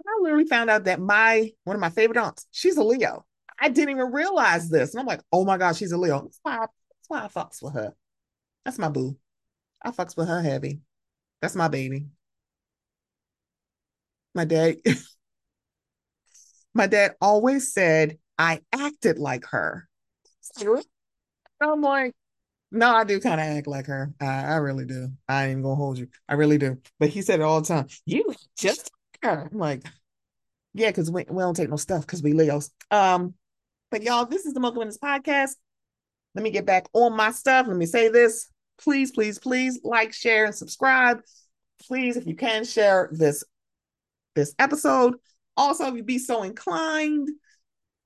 [0.05, 3.25] I literally found out that my one of my favorite aunts, she's a Leo.
[3.59, 4.93] I didn't even realize this.
[4.93, 6.23] And I'm like, oh my God, she's a Leo.
[6.23, 7.93] That's why I, that's why I fucks with her.
[8.65, 9.17] That's my boo.
[9.81, 10.81] I fucks with her heavy.
[11.41, 12.07] That's my baby.
[14.35, 14.77] My dad,
[16.73, 19.87] my dad always said I acted like her.
[21.59, 22.13] I'm like,
[22.71, 24.13] no, I do kind of act like her.
[24.19, 25.09] I, I really do.
[25.27, 26.07] I ain't gonna hold you.
[26.27, 26.77] I really do.
[26.99, 27.87] But he said it all the time.
[28.05, 28.91] You just
[29.23, 29.49] her.
[29.51, 29.83] I'm like,
[30.73, 32.69] yeah, because we, we don't take no stuff because we Leos.
[32.91, 33.33] Um,
[33.91, 35.51] but y'all, this is the Mocha Minutes podcast.
[36.35, 37.67] Let me get back on my stuff.
[37.67, 38.51] Let me say this.
[38.79, 41.21] Please, please, please like, share, and subscribe.
[41.87, 43.43] Please, if you can, share this
[44.35, 45.15] this episode.
[45.55, 47.29] Also, if you be so inclined,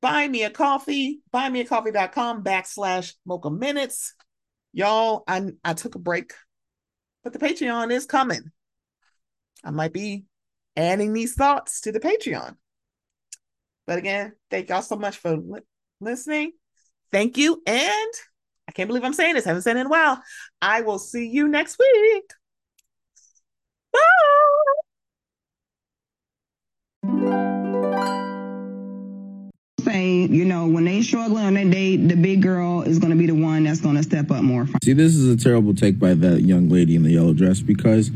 [0.02, 4.14] buy me a coffee, buymeacoffee.com backslash mocha minutes.
[4.74, 6.34] Y'all, I, I took a break,
[7.24, 8.52] but the Patreon is coming.
[9.64, 10.26] I might be
[10.78, 12.56] adding these thoughts to the Patreon.
[13.86, 15.38] But again, thank y'all so much for
[16.02, 16.52] listening.
[17.12, 17.62] Thank you.
[17.66, 18.14] And
[18.68, 19.46] I can't believe I'm saying this.
[19.46, 20.22] I haven't said it in a while.
[20.62, 22.32] I will see you next week.
[23.92, 24.00] Bye.
[29.82, 33.18] Say, you know, when they struggling on their date, the big girl is going to
[33.18, 34.68] be the one that's going to step up more.
[34.84, 38.12] See, this is a terrible take by that young lady in the yellow dress because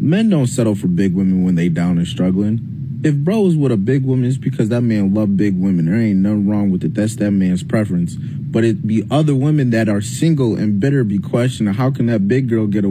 [0.00, 3.72] men don't settle for big women when they down and struggling if bro is with
[3.72, 5.86] a big woman, it's because that man love big women.
[5.86, 6.94] There ain't nothing wrong with it.
[6.94, 8.14] That's that man's preference.
[8.14, 12.28] But it be other women that are single and bitter be questioning how can that
[12.28, 12.90] big girl get a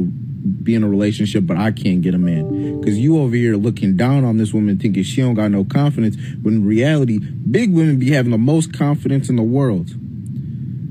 [0.64, 2.80] be in a relationship, but I can't get a man.
[2.80, 6.18] Because you over here looking down on this woman thinking she don't got no confidence,
[6.42, 9.92] when in reality, big women be having the most confidence in the world.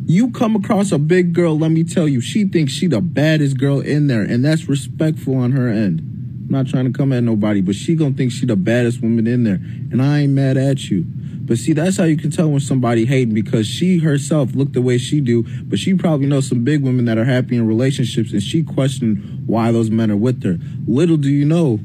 [0.06, 3.58] You come across a big girl, let me tell you, she thinks she the baddest
[3.58, 6.06] girl in there, and that's respectful on her end.
[6.50, 9.44] Not trying to come at nobody, but she gonna think she the baddest woman in
[9.44, 9.60] there,
[9.92, 11.04] and I ain't mad at you.
[11.06, 14.82] But see, that's how you can tell when somebody hating because she herself look the
[14.82, 18.32] way she do, but she probably knows some big women that are happy in relationships,
[18.32, 20.58] and she questioned why those men are with her.
[20.88, 21.78] Little do you know,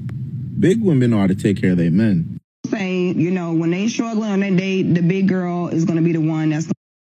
[0.60, 2.40] big women know how to take care of their men.
[2.68, 6.12] Say, you know, when they struggling on their date, the big girl is to be
[6.12, 6.68] the one that's